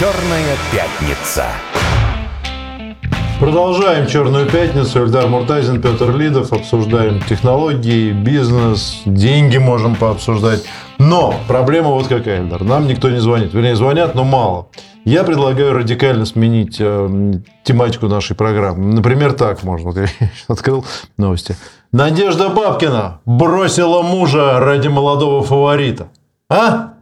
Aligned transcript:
Черная 0.00 0.56
пятница. 0.72 1.44
Продолжаем 3.38 4.06
«Черную 4.06 4.48
пятницу». 4.48 5.04
Эльдар 5.04 5.26
Муртазин, 5.26 5.82
Петр 5.82 6.16
Лидов. 6.16 6.54
Обсуждаем 6.54 7.20
технологии, 7.28 8.12
бизнес, 8.12 9.02
деньги 9.04 9.58
можем 9.58 9.96
пообсуждать. 9.96 10.64
Но 10.98 11.34
проблема 11.46 11.90
вот 11.90 12.06
какая, 12.06 12.40
Эльдар. 12.40 12.64
Нам 12.64 12.86
никто 12.88 13.10
не 13.10 13.18
звонит. 13.18 13.52
Вернее, 13.52 13.76
звонят, 13.76 14.14
но 14.14 14.24
мало. 14.24 14.68
Я 15.04 15.22
предлагаю 15.22 15.74
радикально 15.74 16.24
сменить 16.24 16.78
э, 16.80 17.32
тематику 17.62 18.08
нашей 18.08 18.34
программы. 18.34 18.94
Например, 18.94 19.34
так 19.34 19.62
можно. 19.64 19.90
Вот 19.90 19.98
я 19.98 20.06
открыл 20.48 20.86
новости. 21.18 21.56
Надежда 21.92 22.48
Бабкина 22.48 23.20
бросила 23.26 24.00
мужа 24.00 24.60
ради 24.60 24.88
молодого 24.88 25.42
фаворита. 25.42 26.08
А? 26.48 26.94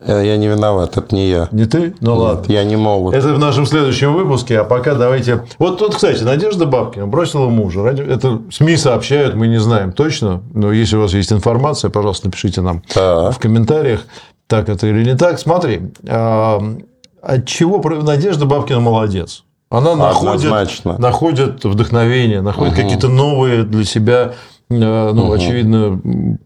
Э, 0.00 0.22
Я 0.24 0.36
не 0.36 0.48
виноват, 0.48 0.96
это 0.96 1.14
не 1.14 1.28
я. 1.28 1.48
Не 1.52 1.66
ты? 1.66 1.94
Ну 2.00 2.16
ладно. 2.16 2.50
Я 2.52 2.64
не 2.64 2.76
молод. 2.76 3.14
Это 3.14 3.34
в 3.34 3.38
нашем 3.38 3.66
следующем 3.66 4.14
выпуске, 4.14 4.60
а 4.60 4.64
пока 4.64 4.94
давайте... 4.94 5.44
Вот 5.58 5.78
тут, 5.78 5.94
кстати, 5.94 6.22
Надежда 6.22 6.66
Бабкина 6.66 7.06
бросила 7.06 7.48
мужа. 7.48 7.82
Ради- 7.82 8.02
Это 8.02 8.40
СМИ 8.50 8.76
сообщают, 8.76 9.34
мы 9.34 9.46
не 9.48 9.58
знаем 9.58 9.92
точно, 9.92 10.42
но 10.54 10.72
если 10.72 10.96
у 10.96 11.00
вас 11.02 11.12
есть 11.12 11.32
информация, 11.32 11.90
пожалуйста, 11.90 12.26
напишите 12.28 12.60
нам 12.62 12.82
Так. 12.92 13.34
в 13.34 13.38
комментариях, 13.38 14.06
так 14.46 14.68
это 14.68 14.86
или 14.86 15.04
не 15.04 15.16
так. 15.16 15.38
Смотри, 15.38 15.80
от 17.22 17.46
чего 17.46 17.82
Надежда 18.02 18.46
Бабкина 18.46 18.80
молодец? 18.80 19.44
Она 19.70 19.94
находит, 19.94 20.46
Однозначно. 20.46 20.98
находит 20.98 21.62
вдохновение, 21.64 22.40
находит 22.42 22.74
какие-то 22.74 23.06
новые 23.08 23.62
для 23.62 23.84
себя, 23.84 24.32
э, 24.70 25.12
ну, 25.12 25.32
очевидно, 25.32 26.00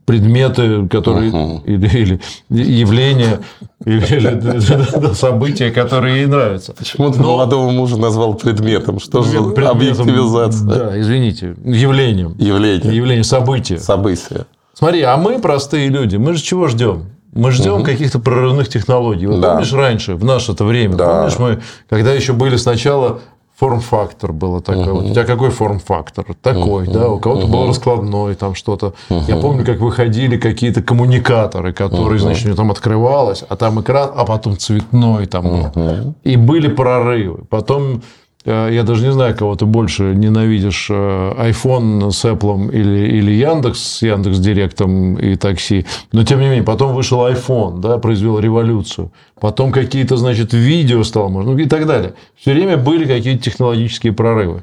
предметы, 0.06 0.88
которые 0.88 1.60
или, 1.64 1.88
или 1.88 2.20
явления, 2.50 3.40
или, 3.84 4.04
или, 4.04 5.12
события, 5.14 5.70
которые 5.70 6.18
ей 6.18 6.26
нравятся. 6.26 6.72
Почему 6.72 7.10
ты 7.12 7.20
молодого 7.20 7.70
мужа 7.70 7.96
назвал 7.96 8.34
предметом? 8.34 8.98
Что 8.98 9.22
же 9.22 9.38
объективизация? 9.38 10.66
Да, 10.66 11.00
извините, 11.00 11.54
явлением. 11.64 12.34
Явление. 12.38 12.94
Явление, 12.96 13.24
события. 13.24 13.78
Событие. 13.78 14.46
Смотри, 14.72 15.02
а 15.02 15.16
мы 15.16 15.38
простые 15.38 15.88
люди, 15.88 16.16
мы 16.16 16.34
же 16.34 16.42
чего 16.42 16.66
ждем? 16.68 17.04
Мы 17.32 17.50
ждем 17.50 17.82
каких-то 17.82 18.20
прорывных 18.20 18.68
технологий. 18.68 19.27
Вот 19.27 19.40
Да. 19.40 19.52
помнишь 19.54 19.72
раньше, 19.72 20.14
в 20.14 20.24
наше-то 20.24 20.64
время, 20.64 20.94
Да. 20.94 21.22
помнишь, 21.22 21.38
мы, 21.38 21.60
когда 21.88 22.12
еще 22.12 22.32
были 22.32 22.56
сначала 22.56 23.20
форм-фактор 23.58 24.33
было 24.33 24.60
такое. 24.60 24.92
Вот 24.92 25.05
у 25.05 25.10
тебя 25.10 25.24
какой 25.24 25.50
форм-фактор? 25.50 26.27
Такой, 26.42 26.86
да. 26.88 27.08
У 27.08 27.19
кого-то 27.19 27.47
был 27.47 27.66
раскладной, 27.69 28.34
там 28.34 28.55
что-то. 28.55 28.94
Я 29.08 29.36
помню, 29.36 29.64
как 29.64 29.80
выходили 29.80 30.36
какие-то 30.36 30.83
коммуникаторы, 30.83 31.72
которые, 31.72 32.19
значит, 32.19 32.44
у 32.44 32.48
него 32.48 32.56
там 32.56 32.70
открывалось, 32.70 33.44
а 33.48 33.56
там 33.56 33.80
экран, 33.80 34.11
а 34.14 34.24
потом 34.24 34.56
цветной 34.58 35.27
там 35.27 35.44
был. 35.44 36.14
И 36.24 36.36
были 36.36 36.69
прорывы. 36.69 37.44
Потом 37.48 38.02
я 38.50 38.82
даже 38.82 39.06
не 39.06 39.12
знаю, 39.12 39.34
кого 39.34 39.56
ты 39.56 39.64
больше 39.64 40.14
ненавидишь, 40.14 40.88
э, 40.90 40.94
iPhone 40.94 42.10
с 42.10 42.24
Apple 42.24 42.70
или, 42.72 43.16
или 43.16 43.32
Яндекс 43.32 43.80
с 43.80 44.02
Яндекс 44.02 44.38
Директом 44.38 45.16
и 45.16 45.36
такси. 45.36 45.86
Но 46.12 46.24
тем 46.24 46.40
не 46.40 46.46
менее, 46.46 46.62
потом 46.62 46.94
вышел 46.94 47.26
iPhone, 47.26 47.80
да, 47.80 47.96
произвел 47.96 48.38
революцию. 48.38 49.12
Потом 49.40 49.72
какие-то, 49.72 50.16
значит, 50.18 50.52
видео 50.52 51.02
стало 51.04 51.28
можно, 51.28 51.52
ну 51.52 51.58
и 51.58 51.66
так 51.66 51.86
далее. 51.86 52.14
Все 52.36 52.52
время 52.52 52.76
были 52.76 53.06
какие-то 53.06 53.42
технологические 53.42 54.12
прорывы. 54.12 54.62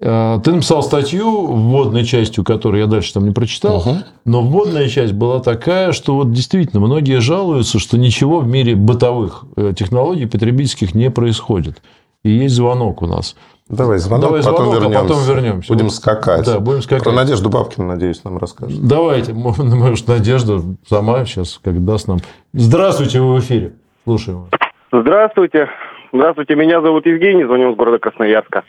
Э, 0.00 0.38
Ты 0.44 0.52
написал 0.52 0.84
статью 0.84 1.46
вводной 1.46 2.04
частью, 2.04 2.44
которую 2.44 2.82
я 2.82 2.86
дальше 2.86 3.12
там 3.14 3.24
не 3.24 3.32
прочитал, 3.32 3.84
но 4.24 4.42
вводная 4.42 4.88
часть 4.88 5.12
была 5.12 5.40
такая, 5.40 5.90
что 5.90 6.14
вот 6.14 6.32
действительно 6.32 6.80
многие 6.80 7.18
жалуются, 7.20 7.80
что 7.80 7.98
ничего 7.98 8.38
в 8.38 8.46
мире 8.46 8.76
бытовых 8.76 9.44
э, 9.56 9.72
технологий 9.76 10.26
потребительских 10.26 10.94
не 10.94 11.10
происходит. 11.10 11.82
И 12.24 12.30
есть 12.30 12.54
звонок 12.54 13.02
у 13.02 13.06
нас. 13.06 13.36
Давай 13.68 13.98
звонок, 13.98 14.28
Давай 14.30 14.42
потом, 14.42 14.56
звонок, 14.56 14.74
а 14.76 14.80
вернемся. 14.80 15.02
потом 15.14 15.22
вернемся. 15.34 15.72
Будем 15.72 15.90
скакать. 15.90 16.44
Да, 16.46 16.58
будем 16.58 16.80
скакать. 16.82 17.04
Про 17.04 17.12
Надежду 17.12 17.50
Бабкину, 17.50 17.86
надеюсь, 17.86 18.24
нам 18.24 18.38
расскажет. 18.38 18.80
Давайте, 18.86 19.34
может, 19.34 19.58
Надежда 20.08 20.60
сама 20.88 21.24
сейчас 21.26 21.60
как 21.62 21.84
даст 21.84 22.08
нам. 22.08 22.18
Здравствуйте, 22.54 23.20
вы 23.20 23.34
в 23.34 23.40
эфире. 23.40 23.74
Слушаем 24.04 24.40
вас. 24.42 24.50
Здравствуйте. 24.90 25.68
Здравствуйте, 26.12 26.54
меня 26.54 26.80
зовут 26.80 27.04
Евгений, 27.04 27.44
звоню 27.44 27.72
из 27.72 27.76
города 27.76 27.98
Красноярска. 27.98 28.64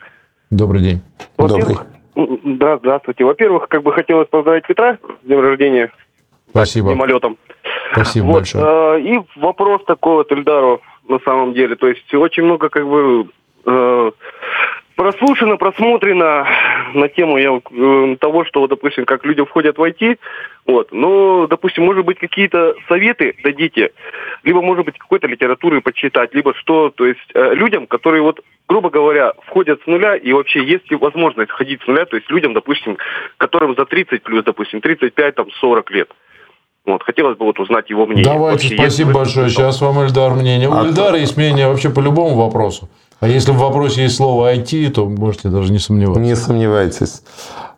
Добрый 0.51 0.81
день. 0.81 1.01
Во-первых, 1.38 1.85
м, 2.15 2.57
Да, 2.57 2.77
здравствуйте. 2.77 3.23
Во-первых, 3.23 3.69
как 3.69 3.83
бы 3.83 3.93
хотелось 3.93 4.27
поздравить 4.27 4.67
Петра 4.67 4.97
с 5.23 5.25
днем 5.25 5.39
рождения 5.39 5.91
Спасибо. 6.49 6.89
мимолетом. 6.91 7.38
Спасибо 7.93 8.25
Вот, 8.25 8.33
большое. 8.33 8.65
э, 8.65 9.01
и 9.01 9.19
вопрос 9.39 9.81
такой 9.88 10.15
вот 10.15 10.31
Эльдару 10.33 10.81
на 11.07 11.19
самом 11.19 11.53
деле. 11.53 11.75
То 11.77 11.88
есть 11.88 12.13
очень 12.13 12.43
много 12.43 12.67
как 12.69 12.85
бы 12.88 13.29
э, 13.65 14.11
прослушано, 14.95 15.57
просмотрено 15.57 16.45
на 16.93 17.07
тему 17.07 17.37
я, 17.37 17.51
э, 17.55 18.15
того, 18.19 18.45
что, 18.45 18.67
допустим, 18.67 19.05
как 19.05 19.25
люди 19.25 19.43
входят 19.43 19.77
в 19.77 19.81
IT. 19.81 20.19
Вот. 20.65 20.91
Но, 20.91 21.47
допустим, 21.47 21.85
может 21.85 22.05
быть, 22.05 22.19
какие-то 22.19 22.75
советы 22.87 23.35
дадите, 23.43 23.91
либо, 24.43 24.61
может 24.61 24.85
быть, 24.85 24.97
какой-то 24.97 25.27
литературы 25.27 25.81
почитать, 25.81 26.33
либо 26.33 26.53
что, 26.53 26.89
то 26.89 27.05
есть 27.05 27.19
э, 27.33 27.53
людям, 27.53 27.87
которые 27.87 28.21
вот 28.21 28.41
грубо 28.69 28.91
говоря, 28.91 29.33
входят 29.47 29.81
с 29.83 29.87
нуля, 29.87 30.15
и 30.15 30.31
вообще 30.31 30.63
есть 30.63 30.89
ли 30.91 30.95
возможность 30.95 31.49
ходить 31.49 31.81
с 31.81 31.87
нуля, 31.87 32.05
то 32.05 32.15
есть 32.15 32.29
людям, 32.29 32.53
допустим, 32.53 32.97
которым 33.37 33.75
за 33.75 33.85
30 33.85 34.21
плюс, 34.21 34.43
допустим, 34.43 34.79
35, 34.79 35.35
там, 35.35 35.47
40 35.59 35.89
лет. 35.89 36.09
Вот, 36.85 37.03
хотелось 37.03 37.37
бы 37.37 37.45
вот 37.45 37.59
узнать 37.59 37.89
его 37.89 38.05
мнение. 38.05 38.25
Давайте, 38.25 38.69
Вообще, 38.69 38.75
спасибо 38.75 39.09
есть 39.09 39.19
большое. 39.19 39.49
Сейчас 39.49 39.81
вам 39.81 40.03
Эльдар 40.03 40.33
мнение. 40.33 40.69
У 40.69 40.73
А 40.73 40.85
Эльдара 40.85 41.17
есть 41.17 41.35
мнение 41.35 41.67
вообще 41.67 41.89
по 41.89 41.99
любому 41.99 42.35
вопросу. 42.35 42.89
А 43.19 43.28
если 43.28 43.52
в 43.52 43.57
вопросе 43.57 44.03
есть 44.03 44.16
слово 44.16 44.53
IT, 44.56 44.91
то 44.91 45.06
можете 45.06 45.50
даже 45.50 45.72
не 45.72 45.80
сомневаться. 45.80 46.22
Не 46.22 46.35
сомневайтесь. 46.35 47.22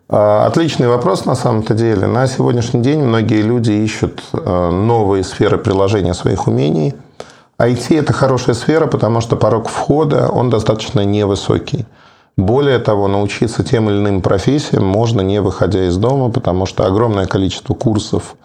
А, 0.08 0.46
Отличный 0.46 0.88
вопрос 0.88 1.26
на 1.26 1.36
самом-то 1.36 1.74
деле. 1.74 2.06
На 2.06 2.28
сегодняшний 2.28 2.82
день 2.82 3.00
многие 3.00 3.42
люди 3.42 3.72
ищут 3.72 4.22
э, 4.34 4.70
новые 4.70 5.24
сферы 5.24 5.58
приложения 5.58 6.14
своих 6.14 6.48
умений. 6.48 6.94
IT– 7.58 7.88
это 7.98 8.14
хорошая 8.14 8.56
сфера, 8.56 8.86
потому 8.86 9.22
что 9.22 9.36
порог 9.36 9.68
входа, 9.68 10.30
он 10.30 10.50
достаточно 10.50 11.04
невысокий. 11.06 11.86
Более 12.38 12.80
того, 12.80 13.08
научиться 13.08 13.64
тем 13.64 13.90
или 13.90 13.98
иным 13.98 14.22
профессиям 14.22 14.86
можно 14.86 15.22
не 15.22 15.42
выходя 15.42 15.88
из 15.88 15.98
дома, 15.98 16.30
потому 16.30 16.66
что 16.66 16.86
огромное 16.86 17.26
количество 17.26 17.74
курсов, 17.74 18.36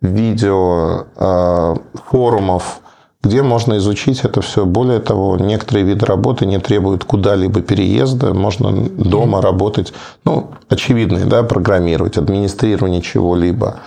видео, 0.00 1.06
э, 1.16 1.76
форумов, 2.10 2.80
где 3.26 3.42
можно 3.42 3.76
изучить 3.78 4.20
это 4.24 4.40
все. 4.40 4.64
Более 4.64 5.00
того, 5.00 5.36
некоторые 5.36 5.84
виды 5.84 6.06
работы 6.06 6.46
не 6.46 6.58
требуют 6.58 7.04
куда-либо 7.04 7.60
переезда, 7.60 8.32
можно 8.32 8.72
дома 8.72 9.42
работать, 9.42 9.92
ну, 10.24 10.50
очевидные, 10.68 11.24
да, 11.24 11.42
программировать, 11.42 12.16
администрирование 12.16 13.02
чего-либо, 13.02 13.80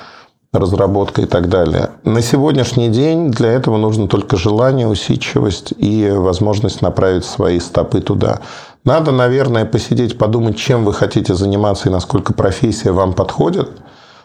разработка 0.52 1.22
и 1.22 1.26
так 1.26 1.48
далее. 1.48 1.92
На 2.04 2.22
сегодняшний 2.22 2.90
день 2.90 3.32
для 3.32 3.52
этого 3.52 3.78
нужно 3.78 4.08
только 4.08 4.36
желание, 4.36 4.88
усидчивость 4.88 5.74
и 5.78 6.12
возможность 6.12 6.82
направить 6.82 7.24
свои 7.24 7.60
стопы 7.60 8.02
туда. 8.02 8.42
Надо, 8.84 9.12
наверное, 9.12 9.66
посидеть, 9.66 10.18
подумать, 10.18 10.58
чем 10.58 10.84
вы 10.84 10.94
хотите 10.94 11.34
заниматься 11.34 11.90
и 11.90 11.92
насколько 11.92 12.34
профессия 12.34 12.92
вам 12.92 13.14
подходит. 13.14 13.70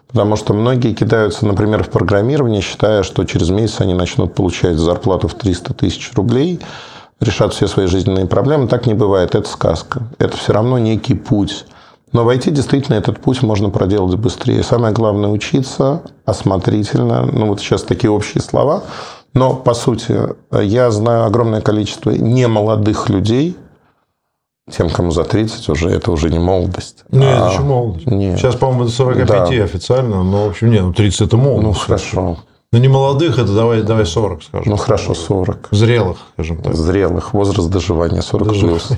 Потому 0.09 0.37
что 0.37 0.55
многие 0.55 0.93
кидаются, 0.93 1.47
например, 1.47 1.83
в 1.83 1.91
программирование, 1.91 2.63
считая, 2.63 3.03
что 3.03 3.25
через 3.25 3.51
месяц 3.51 3.81
они 3.81 3.95
начнут 3.95 4.35
получать 4.35 4.77
зарплату 4.77 5.29
в 5.29 5.35
300 5.35 5.75
тысяч 5.75 6.13
рублей, 6.15 6.61
решат 7.21 7.53
все 7.53 7.67
свои 7.67 7.87
жизненные 7.87 8.27
проблемы. 8.27 8.69
Так 8.69 8.87
не 8.87 8.95
бывает, 8.95 9.35
это 9.35 9.49
сказка. 9.49 10.03
Это 10.19 10.37
все 10.37 10.53
равно 10.53 10.79
некий 10.79 11.15
путь. 11.15 11.67
Но 12.13 12.25
войти 12.25 12.53
действительно 12.53 12.95
этот 12.95 13.19
путь 13.19 13.43
можно 13.43 13.71
проделать 13.71 14.15
быстрее. 14.17 14.63
Самое 14.63 14.95
главное 14.95 15.31
учиться 15.31 16.03
осмотрительно. 16.25 17.27
Ну, 17.27 17.47
вот 17.47 17.61
сейчас 17.61 17.83
такие 17.83 18.11
общие 18.11 18.41
слова. 18.41 18.85
Но, 19.33 19.55
по 19.55 19.75
сути, 19.75 20.17
я 20.53 20.93
знаю 20.93 21.25
огромное 21.25 21.61
количество 21.61 22.11
немолодых 22.11 23.09
людей, 23.09 23.57
тем, 24.71 24.89
кому 24.89 25.11
за 25.11 25.25
30 25.25 25.69
уже, 25.69 25.91
это 25.91 26.11
уже 26.11 26.31
не 26.31 26.39
молодость. 26.39 27.05
Нет, 27.11 27.25
А, 27.25 27.47
это 27.47 27.53
еще 27.55 27.63
молодость. 27.63 28.07
нет. 28.07 28.39
Сейчас, 28.39 28.55
по-моему, 28.57 28.85
до 28.85 28.91
45 28.91 29.59
Да. 29.59 29.65
официально, 29.65 30.23
но, 30.23 30.47
в 30.47 30.49
общем, 30.49 30.71
нет, 30.71 30.83
ну 30.83 30.93
30 30.93 31.21
это 31.29 31.37
молодость. 31.37 31.65
Ну, 31.65 31.73
хорошо. 31.75 32.39
Но 32.73 32.79
не 32.79 32.89
молодых, 32.89 33.39
это 33.39 33.53
давай, 33.55 33.83
давай 33.83 34.05
40, 34.07 34.43
скажем. 34.43 34.71
Ну, 34.71 34.77
хорошо, 34.77 35.15
40. 35.15 35.69
Зрелых, 35.71 36.17
скажем 36.33 36.63
так. 36.63 36.75
Зрелых. 36.75 37.33
Возраст 37.35 37.71
доживания 37.71 38.23
40 38.23 38.49
плюс. 38.49 38.91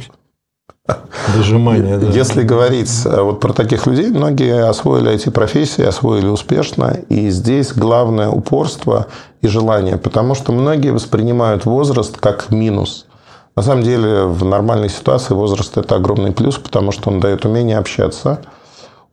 Дожимание, 1.37 1.99
да. 1.99 2.07
Если 2.07 2.43
говорить 2.43 2.91
э, 3.05 3.21
вот 3.21 3.41
про 3.41 3.53
таких 3.53 3.87
людей, 3.89 4.09
многие 4.09 4.69
освоили 4.69 5.11
эти 5.13 5.31
профессии, 5.31 5.85
освоили 5.85 6.29
успешно. 6.29 6.97
И 7.09 7.29
здесь 7.31 7.73
главное 7.73 8.29
упорство 8.29 9.09
и 9.43 9.49
желание. 9.49 9.97
Потому 9.99 10.35
что 10.37 10.53
многие 10.53 10.93
воспринимают 10.93 11.65
возраст 11.65 12.17
как 12.19 12.51
минус. 12.51 13.07
На 13.57 13.63
самом 13.63 13.85
деле, 13.85 14.25
в 14.25 14.45
нормальной 14.45 14.91
ситуации 14.91 15.33
возраст– 15.33 15.79
это 15.79 15.97
огромный 15.97 16.33
плюс, 16.33 16.59
потому 16.59 16.93
что 16.93 17.09
он 17.09 17.21
дает 17.21 17.47
умение 17.47 17.79
общаться, 17.79 18.43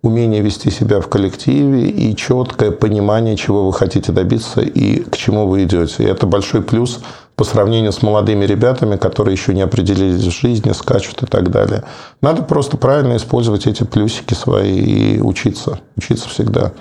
умение 0.01 0.41
вести 0.41 0.69
себя 0.69 0.99
в 0.99 1.07
коллективе 1.07 1.89
и 1.89 2.13
четкое 2.13 2.71
понимание, 2.71 3.37
чего 3.37 3.65
вы 3.65 3.71
хотите 3.71 4.11
добиться 4.11 4.59
и 4.59 5.03
к 5.03 5.15
чему 5.15 5.47
вы 5.47 5.63
идете. 5.63 6.03
И 6.03 6.05
это 6.05 6.27
большой 6.27 6.61
плюс 6.61 6.99
по 7.37 7.45
сравнению 7.45 7.93
с 7.93 8.01
молодыми 8.01 8.43
ребятами, 8.43 8.97
которые 8.97 9.33
еще 9.33 9.53
не 9.53 9.61
определились 9.61 10.21
в 10.21 10.41
жизни, 10.41 10.73
скачут 10.73 11.23
и 11.23 11.25
так 11.25 11.49
далее. 11.49 11.85
Надо 12.21 12.43
просто 12.43 12.75
правильно 12.75 13.15
использовать 13.15 13.65
эти 13.65 13.83
плюсики 13.83 14.33
свои 14.33 14.77
и 14.77 15.21
учиться. 15.21 15.79
Учиться 15.95 16.27
всегда. 16.27 16.73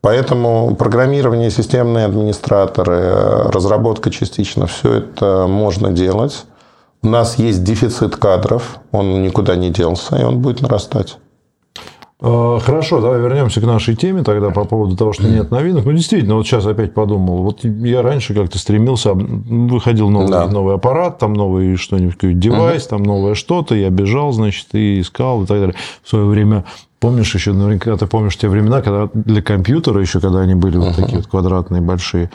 Поэтому 0.00 0.74
программирование, 0.74 1.50
системные 1.50 2.06
администраторы, 2.06 3.50
разработка 3.52 4.10
частично, 4.10 4.66
все 4.66 4.94
это 4.94 5.44
можно 5.46 5.90
делать. 5.90 6.46
У 7.02 7.08
нас 7.08 7.38
есть 7.38 7.64
дефицит 7.64 8.16
кадров, 8.16 8.78
он 8.92 9.22
никуда 9.22 9.56
не 9.56 9.70
делся, 9.70 10.16
и 10.16 10.24
он 10.24 10.40
будет 10.40 10.60
нарастать. 10.60 11.18
А, 12.22 12.58
хорошо, 12.60 13.00
давай 13.00 13.20
вернемся 13.20 13.62
к 13.62 13.64
нашей 13.64 13.96
теме 13.96 14.22
тогда 14.22 14.50
по 14.50 14.64
поводу 14.64 14.96
того, 14.96 15.14
что 15.14 15.24
нет 15.24 15.50
новинок. 15.50 15.86
Ну, 15.86 15.92
действительно, 15.92 16.34
вот 16.34 16.46
сейчас 16.46 16.66
опять 16.66 16.92
подумал. 16.92 17.42
Вот 17.42 17.64
я 17.64 18.02
раньше 18.02 18.34
как-то 18.34 18.58
стремился, 18.58 19.14
выходил 19.14 20.10
новый, 20.10 20.28
да. 20.28 20.46
новый 20.46 20.74
аппарат, 20.74 21.18
там 21.18 21.32
новый 21.32 21.76
что-нибудь, 21.76 22.38
девайс, 22.38 22.84
угу. 22.84 22.90
там 22.90 23.02
новое 23.04 23.34
что-то, 23.34 23.74
я 23.74 23.88
бежал, 23.88 24.32
значит, 24.32 24.66
и 24.74 25.00
искал 25.00 25.44
и 25.44 25.46
так 25.46 25.58
далее. 25.58 25.74
В 26.02 26.08
свое 26.08 26.26
время 26.26 26.64
Помнишь 27.00 27.34
еще, 27.34 27.54
наверняка 27.54 27.96
ты 27.96 28.06
помнишь 28.06 28.36
те 28.36 28.46
времена, 28.46 28.82
когда 28.82 29.08
для 29.14 29.40
компьютера 29.40 30.02
еще, 30.02 30.20
когда 30.20 30.40
они 30.40 30.54
были 30.54 30.76
вот 30.76 30.96
такие 30.96 31.16
вот 31.16 31.28
квадратные, 31.28 31.80
большие, 31.80 32.30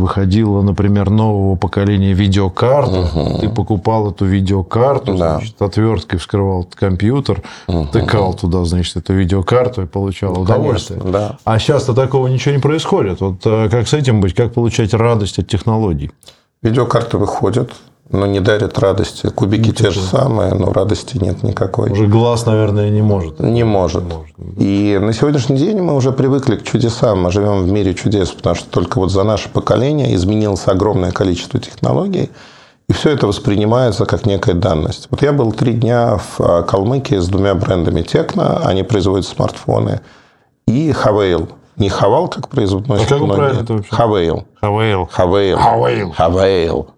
выходило, 0.00 0.62
например, 0.62 1.10
нового 1.10 1.56
поколения 1.56 2.12
видеокарт, 2.12 2.88
угу. 2.88 3.38
ты 3.38 3.48
покупал 3.48 4.10
эту 4.10 4.24
видеокарту, 4.24 5.16
да. 5.16 5.36
значит, 5.36 5.60
отверткой 5.60 6.18
вскрывал 6.18 6.68
компьютер, 6.74 7.42
угу. 7.66 7.86
тыкал 7.92 8.34
туда, 8.34 8.64
значит, 8.64 8.96
эту 8.96 9.14
видеокарту 9.14 9.82
и 9.82 9.86
получал 9.86 10.34
ну, 10.34 10.40
удовольствие. 10.40 11.00
Конечно, 11.00 11.18
да. 11.18 11.38
А 11.44 11.58
сейчас-то 11.58 11.94
такого 11.94 12.26
ничего 12.26 12.54
не 12.54 12.60
происходит. 12.60 13.20
Вот 13.20 13.44
э, 13.44 13.68
как 13.70 13.86
с 13.86 13.94
этим 13.94 14.20
быть, 14.20 14.34
как 14.34 14.52
получать 14.52 14.92
радость 14.94 15.38
от 15.38 15.46
технологий? 15.46 16.10
Видеокарты 16.62 17.16
выходят, 17.16 17.72
но 18.12 18.26
не 18.26 18.40
дарит 18.40 18.78
радости. 18.78 19.28
Кубики 19.28 19.68
ну, 19.68 19.72
те 19.74 19.90
же 19.90 20.00
самые, 20.00 20.54
но 20.54 20.72
радости 20.72 21.16
нет 21.18 21.42
никакой. 21.42 21.90
Уже 21.90 22.06
глаз, 22.06 22.46
наверное, 22.46 22.90
не 22.90 23.02
может. 23.02 23.38
Не 23.38 23.64
может. 23.64 24.02
Не 24.02 24.14
может. 24.14 24.36
И 24.58 24.98
на 25.00 25.12
сегодняшний 25.12 25.56
день 25.56 25.80
мы 25.80 25.94
уже 25.94 26.12
привыкли 26.12 26.56
к 26.56 26.64
чудесам. 26.64 27.22
Мы 27.22 27.30
живем 27.30 27.62
в 27.62 27.70
мире 27.70 27.94
чудес, 27.94 28.30
потому 28.30 28.56
что 28.56 28.68
только 28.68 28.98
вот 28.98 29.12
за 29.12 29.22
наше 29.22 29.48
поколение 29.48 30.14
изменилось 30.14 30.66
огромное 30.66 31.12
количество 31.12 31.60
технологий. 31.60 32.30
И 32.88 32.92
все 32.92 33.10
это 33.10 33.28
воспринимается 33.28 34.04
как 34.04 34.26
некая 34.26 34.54
данность. 34.54 35.06
Вот 35.10 35.22
я 35.22 35.32
был 35.32 35.52
три 35.52 35.74
дня 35.74 36.16
в 36.16 36.40
а, 36.40 36.62
Калмыкии 36.64 37.18
с 37.18 37.28
двумя 37.28 37.54
брендами 37.54 38.02
Текно. 38.02 38.60
Они 38.64 38.82
производят 38.82 39.26
смартфоны. 39.26 40.00
И 40.66 40.90
Хавейл. 40.90 41.48
Не 41.76 41.88
Хавал, 41.88 42.26
как 42.26 42.48
производной. 42.48 42.96
А 42.96 43.06
как 43.06 43.18
правильно 43.20 43.60
это 43.60 43.74
вообще? 43.74 43.94
Хавейл. 43.94 44.44
Хавейл. 44.60 45.06
Хавейл. 45.06 45.58
Хавейл. 45.58 46.12
Хавейл. 46.12 46.88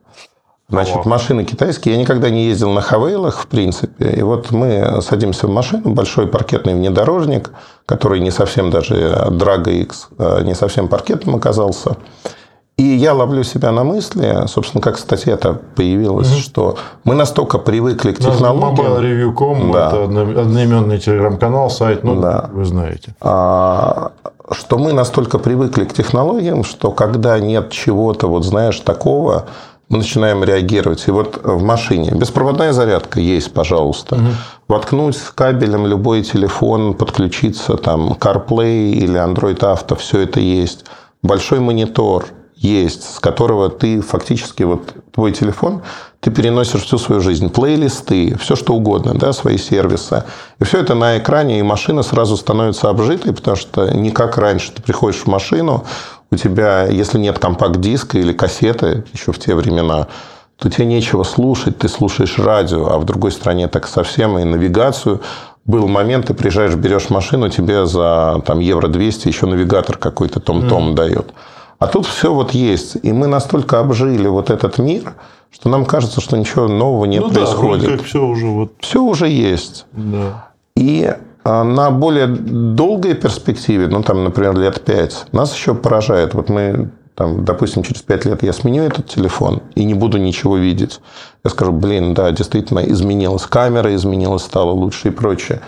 Значит, 0.73 1.05
машины 1.05 1.45
китайские. 1.45 1.95
Я 1.95 2.01
никогда 2.01 2.31
не 2.31 2.47
ездил 2.47 2.71
на 2.71 2.81
Хавейлах, 2.81 3.39
в 3.39 3.47
принципе. 3.47 4.11
И 4.11 4.23
вот 4.23 4.51
мы 4.51 5.03
садимся 5.03 5.47
в 5.47 5.51
машину, 5.51 5.91
большой 5.93 6.27
паркетный 6.27 6.75
внедорожник, 6.75 7.51
который 7.85 8.21
не 8.21 8.31
совсем 8.31 8.71
даже 8.71 9.29
Драго 9.31 9.71
X, 9.71 10.09
э, 10.19 10.43
не 10.45 10.55
совсем 10.55 10.89
паркетом 10.89 11.37
оказался. 11.37 11.97
И 12.79 12.85
я 12.85 13.13
ловлю 13.13 13.45
себя 13.45 13.71
на 13.71 13.85
мысли, 13.85 14.47
собственно, 14.47 14.81
как 14.81 14.99
статья-то 14.99 15.61
появилась, 15.77 16.33
угу. 16.33 16.41
что 16.41 16.77
мы 17.05 17.15
настолько 17.15 17.59
привыкли 17.59 18.13
к 18.13 18.19
технологиям. 18.19 18.75
Mobile.review.com 18.75 19.73
да. 19.73 19.89
это 19.89 20.05
одноименный 20.41 20.99
телеграм-канал, 20.99 21.69
сайт, 21.69 22.03
ну, 22.03 22.19
да. 22.19 22.49
вы 22.51 22.65
знаете. 22.65 23.15
А, 23.21 24.13
что 24.51 24.79
мы 24.79 24.95
настолько 24.95 25.39
привыкли 25.39 25.85
к 25.85 25.93
технологиям, 25.93 26.65
что 26.65 26.93
когда 26.93 27.39
нет 27.39 27.71
чего-то, 27.71 28.27
вот 28.27 28.45
знаешь, 28.45 28.81
такого, 28.81 29.45
мы 29.89 29.99
начинаем 29.99 30.43
реагировать. 30.43 31.07
И 31.07 31.11
вот 31.11 31.41
в 31.43 31.63
машине 31.63 32.11
беспроводная 32.13 32.73
зарядка 32.73 33.21
есть, 33.21 33.53
пожалуйста. 33.53 34.17
Угу. 34.17 34.25
Воткнуть 34.69 35.19
кабелем 35.35 35.87
любой 35.87 36.23
телефон, 36.23 36.95
подключиться, 36.95 37.77
там, 37.77 38.13
CarPlay 38.13 38.93
или 38.93 39.21
Android 39.21 39.59
Auto, 39.59 39.97
все 39.97 40.21
это 40.21 40.41
есть. 40.41 40.87
Большой 41.23 41.61
монитор 41.61 42.27
есть, 42.57 43.17
с 43.17 43.21
которого 43.21 43.69
ты 43.69 44.01
фактически, 44.01 44.63
вот 44.63 44.95
твой 45.13 45.33
телефон, 45.33 45.83
ты 46.21 46.31
переносишь 46.31 46.85
всю 46.85 46.99
свою 46.99 47.21
жизнь, 47.21 47.51
плейлисты, 47.51 48.37
все 48.39 48.55
что 48.55 48.75
угодно, 48.75 49.15
да, 49.15 49.33
свои 49.33 49.59
сервисы. 49.59 50.25
И 50.61 50.65
все 50.65 50.79
это 50.79 50.95
на 50.95 51.19
экране, 51.19 51.59
и 51.59 51.63
машина 51.63 52.03
сразу 52.03 52.37
становится 52.37 52.89
обжитой, 52.89 53.35
потому 53.35 53.57
что 53.57 53.91
не 53.91 54.11
как 54.11 54.39
раньше. 54.39 54.73
Ты 54.73 54.83
приходишь 54.83 55.21
в 55.21 55.27
машину, 55.27 55.85
у 56.33 56.37
тебя, 56.37 56.87
если 56.87 57.19
нет 57.19 57.39
компакт-диска 57.39 58.19
или 58.19 58.33
кассеты 58.33 59.05
еще 59.13 59.33
в 59.33 59.39
те 59.39 59.55
времена, 59.55 60.09
то 60.57 60.71
тебе 60.71 60.87
нечего 60.87 61.25
слушать, 61.25 61.79
ты 61.79 61.89
слушаешь 61.89 62.39
радио, 62.39 62.89
а 62.91 62.99
в 62.99 63.05
другой 63.05 63.33
стране 63.33 63.69
так 63.69 63.87
совсем 63.87 64.39
и 64.39 64.45
навигацию. 64.45 65.21
Был 65.65 65.87
момент, 65.89 66.27
ты 66.27 66.35
приезжаешь, 66.35 66.75
берешь 66.75 67.11
машину, 67.11 67.49
тебе 67.51 67.87
за 67.87 68.43
там, 68.47 68.61
евро 68.61 68.89
200 68.89 69.29
еще 69.29 69.47
навигатор 69.47 69.99
какой-то 69.99 70.41
том-том 70.41 70.91
mm. 70.91 70.95
дает. 70.95 71.33
А 71.79 71.87
тут 71.87 72.07
все 72.07 72.33
вот 72.33 72.53
есть. 72.53 72.97
И 73.03 73.13
мы 73.13 73.27
настолько 73.27 73.81
обжили 73.81 74.27
вот 74.27 74.51
этот 74.51 74.79
мир, 74.79 75.15
что 75.51 75.69
нам 75.69 75.85
кажется, 75.85 76.21
что 76.21 76.37
ничего 76.37 76.67
нового 76.67 77.05
не 77.05 77.21
ну 77.21 77.31
происходит. 77.31 77.91
Да, 77.91 77.97
как 77.97 78.07
все 78.07 78.25
уже 78.25 78.47
вот. 78.47 78.73
Все 78.81 79.03
уже 79.03 79.29
есть. 79.29 79.85
Да. 79.93 80.49
И 80.77 81.13
на 81.45 81.91
более 81.91 82.27
долгой 82.27 83.15
перспективе, 83.15 83.89
ну, 83.89 84.03
там, 84.03 84.25
например, 84.25 84.57
лет 84.57 84.85
пять, 84.85 85.27
нас 85.33 85.55
еще 85.55 85.75
поражает. 85.75 86.35
Вот 86.35 86.49
мы, 86.49 86.91
там, 87.15 87.45
допустим, 87.45 87.83
через 87.83 88.03
пять 88.03 88.25
лет 88.25 88.43
я 88.43 88.53
сменю 88.53 88.85
этот 88.85 89.09
телефон 89.09 89.63
и 89.75 89.85
не 89.85 89.95
буду 89.95 90.19
ничего 90.19 90.57
видеть. 90.57 91.01
Я 91.45 91.51
скажу, 91.51 91.73
блин, 91.73 92.15
да, 92.15 92.31
действительно 92.31 92.81
изменилась 92.81 93.47
камера, 93.47 93.95
изменилась, 93.95 94.43
стала 94.43 94.71
лучше 94.71 95.09
и 95.09 95.11
прочее. 95.11 95.61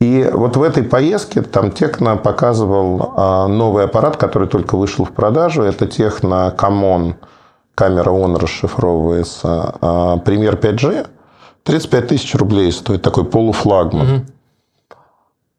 И 0.00 0.28
вот 0.32 0.56
в 0.56 0.62
этой 0.62 0.82
поездке 0.82 1.42
там 1.42 1.70
Tecno 1.70 2.16
показывал 2.16 3.12
а, 3.16 3.46
новый 3.48 3.84
аппарат, 3.84 4.16
который 4.16 4.48
только 4.48 4.76
вышел 4.76 5.04
в 5.04 5.12
продажу. 5.12 5.62
Это 5.62 5.86
Tecno 5.86 6.54
Camon. 6.56 7.16
Камера 7.74 8.10
он 8.10 8.36
расшифровывается. 8.36 9.74
А, 9.80 10.16
Премьер 10.16 10.54
5G. 10.54 11.06
35 11.64 12.08
тысяч 12.08 12.34
рублей 12.34 12.72
стоит 12.72 13.02
такой 13.02 13.26
полуфлагман. 13.26 14.14
Угу. 14.14 14.24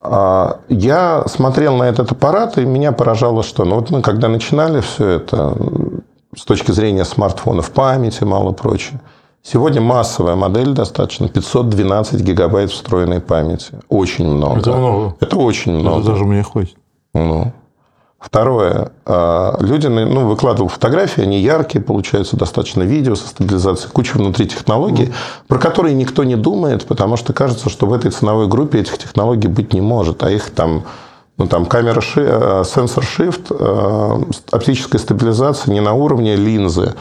А, 0.02 0.60
я 0.70 1.24
смотрел 1.28 1.78
на 1.78 1.84
этот 1.84 2.12
аппарат, 2.12 2.58
и 2.58 2.66
меня 2.66 2.92
поражало, 2.92 3.44
что 3.44 3.66
ну, 3.66 3.76
вот 3.76 3.92
мы 3.92 4.02
когда 4.02 4.28
начинали 4.28 4.82
все 4.82 5.08
это, 5.08 5.56
с 6.36 6.44
точки 6.44 6.72
зрения 6.72 7.06
смартфонов, 7.06 7.72
памяти, 7.72 8.24
мало 8.24 8.52
прочее, 8.52 9.00
Сегодня 9.44 9.82
массовая 9.82 10.36
модель 10.36 10.74
достаточно 10.74 11.28
512 11.28 12.22
гигабайт 12.22 12.70
встроенной 12.70 13.22
памяти. 13.22 13.74
Очень 13.90 14.28
много. 14.28 14.60
Это 14.60 14.72
много. 14.74 15.16
Это 15.20 15.36
очень 15.38 15.74
много. 15.74 16.00
Это 16.02 16.12
даже 16.12 16.26
мне 16.26 16.44
хватит. 16.44 16.76
Ну. 17.16 17.52
Второе. 18.22 18.92
А, 19.04 19.58
люди 19.60 19.88
ну, 19.88 20.28
выкладывал 20.28 20.70
фотографии, 20.70 21.24
они 21.24 21.40
яркие, 21.40 21.84
получаются 21.84 22.38
достаточно 22.38 22.84
видео 22.84 23.16
со 23.16 23.28
стабилизацией, 23.28 23.92
куча 23.92 24.16
внутри 24.16 24.48
технологий, 24.48 25.06
mm. 25.06 25.14
про 25.48 25.58
которые 25.58 25.96
никто 25.96 26.24
не 26.24 26.36
думает, 26.36 26.86
потому 26.86 27.18
что 27.18 27.34
кажется, 27.34 27.70
что 27.70 27.88
в 27.88 27.94
этой 27.94 28.12
ценовой 28.12 28.48
группе 28.48 28.80
этих 28.80 29.00
технологий 29.00 29.48
быть 29.48 29.74
не 29.74 29.82
может, 29.82 30.22
а 30.22 30.30
их 30.30 30.52
там 30.52 30.84
ну, 31.38 31.48
там 31.48 31.66
камера, 31.66 32.02
э, 32.16 32.64
сенсор 32.64 33.04
shift, 33.04 33.48
э, 33.50 34.32
оптическая 34.52 35.02
стабилизация 35.02 35.74
не 35.74 35.80
на 35.80 35.94
уровне 35.94 36.36
линзы, 36.36 36.94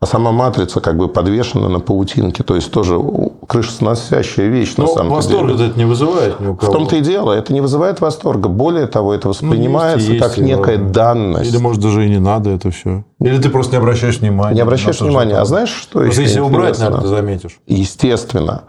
а 0.00 0.06
сама 0.06 0.30
матрица 0.30 0.80
как 0.80 0.96
бы 0.96 1.08
подвешена 1.08 1.68
на 1.68 1.80
паутинке. 1.80 2.44
То 2.44 2.54
есть 2.54 2.70
тоже 2.70 3.00
крышесносящая 3.48 4.46
вещь 4.46 4.74
Но 4.76 4.84
на 4.84 4.92
самом 4.92 5.10
восторга 5.10 5.54
деле. 5.54 5.70
это 5.70 5.78
не 5.78 5.86
вызывает 5.86 6.38
ни 6.38 6.46
у 6.46 6.54
кого. 6.54 6.70
В 6.70 6.74
том-то 6.74 6.96
и 6.96 7.00
дело. 7.00 7.32
Это 7.32 7.52
не 7.52 7.60
вызывает 7.60 8.00
восторга. 8.00 8.48
Более 8.48 8.86
того, 8.86 9.12
это 9.12 9.28
воспринимается 9.28 10.06
ну, 10.06 10.14
есть, 10.14 10.24
как 10.24 10.36
есть, 10.36 10.48
некая 10.48 10.76
ладно. 10.76 10.92
данность. 10.92 11.50
Или, 11.50 11.58
может, 11.58 11.82
даже 11.82 12.06
и 12.06 12.08
не 12.08 12.20
надо 12.20 12.50
это 12.50 12.70
все. 12.70 13.04
Или 13.20 13.38
ты 13.38 13.48
просто 13.48 13.72
не 13.72 13.78
обращаешь 13.78 14.20
внимания. 14.20 14.54
Не 14.54 14.60
обращаешь 14.60 15.00
внимания. 15.00 15.36
А 15.36 15.44
знаешь, 15.44 15.70
что 15.70 16.04
еще 16.04 16.22
Если 16.22 16.38
убрать, 16.38 16.78
наверное, 16.78 17.02
ты 17.02 17.08
заметишь. 17.08 17.58
Естественно. 17.66 18.62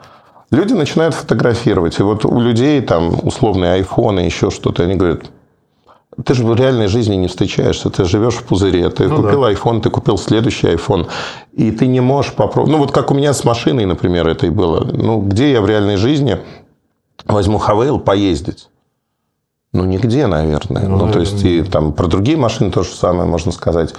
Люди 0.49 0.73
начинают 0.73 1.13
фотографировать. 1.13 1.99
И 1.99 2.03
вот 2.03 2.25
у 2.25 2.39
людей 2.39 2.81
там 2.81 3.13
условные 3.21 3.73
айфоны, 3.73 4.21
еще 4.21 4.49
что-то, 4.49 4.81
они 4.81 4.95
говорят, 4.95 5.25
ты 6.25 6.33
же 6.33 6.43
в 6.43 6.55
реальной 6.55 6.87
жизни 6.87 7.15
не 7.15 7.27
встречаешься, 7.27 7.89
ты 7.89 8.03
живешь 8.03 8.35
в 8.35 8.43
пузыре, 8.43 8.89
ты 8.89 9.07
ну, 9.07 9.17
купил 9.17 9.41
да. 9.41 9.51
iPhone, 9.51 9.81
ты 9.81 9.89
купил 9.89 10.17
следующий 10.17 10.67
iPhone, 10.67 11.07
и 11.53 11.71
ты 11.71 11.87
не 11.87 12.01
можешь 12.01 12.33
попробовать. 12.33 12.71
Ну, 12.71 12.77
вот 12.79 12.91
как 12.91 13.11
у 13.11 13.13
меня 13.13 13.33
с 13.33 13.43
машиной, 13.43 13.85
например, 13.85 14.27
это 14.27 14.47
и 14.47 14.49
было. 14.49 14.83
Ну, 14.83 15.21
где 15.21 15.51
я 15.51 15.61
в 15.61 15.67
реальной 15.67 15.97
жизни 15.97 16.39
возьму 17.25 17.57
Хавейл 17.57 17.99
поездить? 17.99 18.69
Ну, 19.71 19.85
нигде, 19.85 20.25
наверное. 20.25 20.87
Ну, 20.87 21.05
ну 21.05 21.11
то 21.11 21.19
есть, 21.19 21.43
и 21.43 21.61
там 21.61 21.93
про 21.93 22.07
другие 22.07 22.37
машины 22.37 22.71
то 22.71 22.83
же 22.83 22.89
самое 22.89 23.29
можно 23.29 23.51
сказать. 23.51 23.93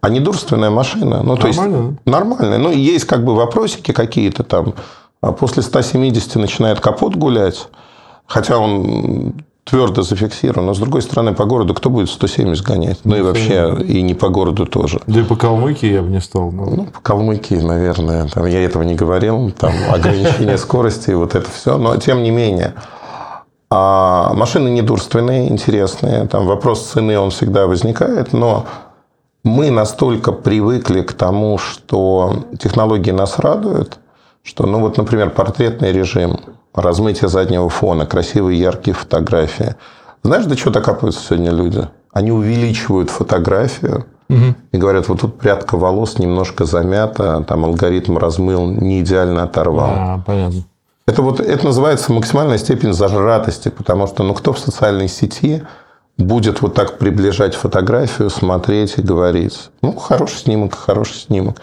А 0.00 0.08
недурственная 0.08 0.70
машина. 0.70 1.22
Ну, 1.22 1.36
то 1.36 1.46
есть, 1.46 1.60
нормальная. 2.06 2.56
Ну, 2.56 2.70
есть 2.70 3.04
как 3.04 3.22
бы 3.22 3.34
вопросики 3.34 3.92
какие-то 3.92 4.44
там. 4.44 4.74
А 5.20 5.32
после 5.32 5.62
170 5.62 6.36
начинает 6.36 6.80
капот 6.80 7.16
гулять. 7.16 7.68
Хотя 8.26 8.56
он 8.56 9.34
твердо 9.64 10.02
зафиксирован. 10.02 10.66
Но, 10.66 10.74
с 10.74 10.78
другой 10.78 11.02
стороны, 11.02 11.32
по 11.34 11.44
городу 11.44 11.74
кто 11.74 11.90
будет 11.90 12.08
170 12.10 12.64
гонять? 12.64 12.98
Ну, 13.04 13.16
и 13.16 13.20
вообще, 13.20 13.76
и 13.84 14.02
не 14.02 14.14
по 14.14 14.28
городу 14.28 14.66
тоже. 14.66 15.00
Да 15.06 15.20
и 15.20 15.22
по 15.22 15.36
Калмыкии 15.36 15.92
я 15.92 16.02
бы 16.02 16.08
не 16.10 16.20
стал. 16.20 16.50
но- 16.50 16.64
Ну, 16.66 16.84
по 16.86 17.00
Калмыкии, 17.00 17.56
наверное, 17.60 18.26
там, 18.28 18.46
я 18.46 18.62
этого 18.64 18.82
не 18.82 18.94
говорил, 18.94 19.50
там 19.52 19.72
ограничение 19.92 20.58
скорости, 20.66 21.10
вот 21.12 21.34
это 21.34 21.48
все, 21.50 21.76
но 21.78 21.96
тем 21.96 22.22
не 22.22 22.30
менее. 22.30 22.74
А 23.72 24.32
машины 24.34 24.68
недурственные, 24.68 25.48
интересные, 25.48 26.26
там 26.26 26.46
вопрос 26.46 26.88
цены, 26.88 27.16
он 27.18 27.30
всегда 27.30 27.68
возникает, 27.68 28.32
но 28.32 28.66
мы 29.44 29.70
настолько 29.70 30.32
привыкли 30.32 31.02
к 31.02 31.12
тому, 31.12 31.56
что 31.56 32.44
технологии 32.58 33.12
нас 33.12 33.38
радуют, 33.38 33.98
что, 34.42 34.66
ну 34.66 34.80
вот, 34.80 34.96
например, 34.96 35.30
портретный 35.30 35.92
режим, 35.92 36.40
размытие 36.74 37.28
заднего 37.28 37.68
фона, 37.68 38.06
красивые 38.06 38.58
яркие 38.58 38.94
фотографии. 38.94 39.74
Знаешь, 40.22 40.46
до 40.46 40.56
чего 40.56 40.70
докапываются 40.70 41.24
сегодня 41.24 41.50
люди? 41.50 41.88
Они 42.12 42.32
увеличивают 42.32 43.10
фотографию 43.10 44.06
и 44.28 44.76
говорят, 44.76 45.08
вот 45.08 45.20
тут 45.20 45.38
прядка 45.38 45.76
волос 45.76 46.18
немножко 46.18 46.64
замята, 46.64 47.44
там 47.48 47.64
алгоритм 47.64 48.16
размыл, 48.16 48.64
не 48.66 49.00
идеально 49.00 49.42
оторвал. 49.42 49.90
А, 49.92 50.22
понятно. 50.24 50.62
Это, 51.06 51.22
вот, 51.22 51.40
это 51.40 51.64
называется 51.64 52.12
максимальная 52.12 52.58
степень 52.58 52.92
зажратости, 52.92 53.68
потому 53.68 54.06
что 54.06 54.22
ну, 54.22 54.34
кто 54.34 54.52
в 54.52 54.58
социальной 54.60 55.08
сети 55.08 55.64
будет 56.16 56.62
вот 56.62 56.74
так 56.74 56.98
приближать 56.98 57.56
фотографию, 57.56 58.30
смотреть 58.30 58.98
и 58.98 59.02
говорить, 59.02 59.70
ну, 59.82 59.96
хороший 59.96 60.36
снимок, 60.36 60.76
хороший 60.76 61.16
снимок. 61.16 61.60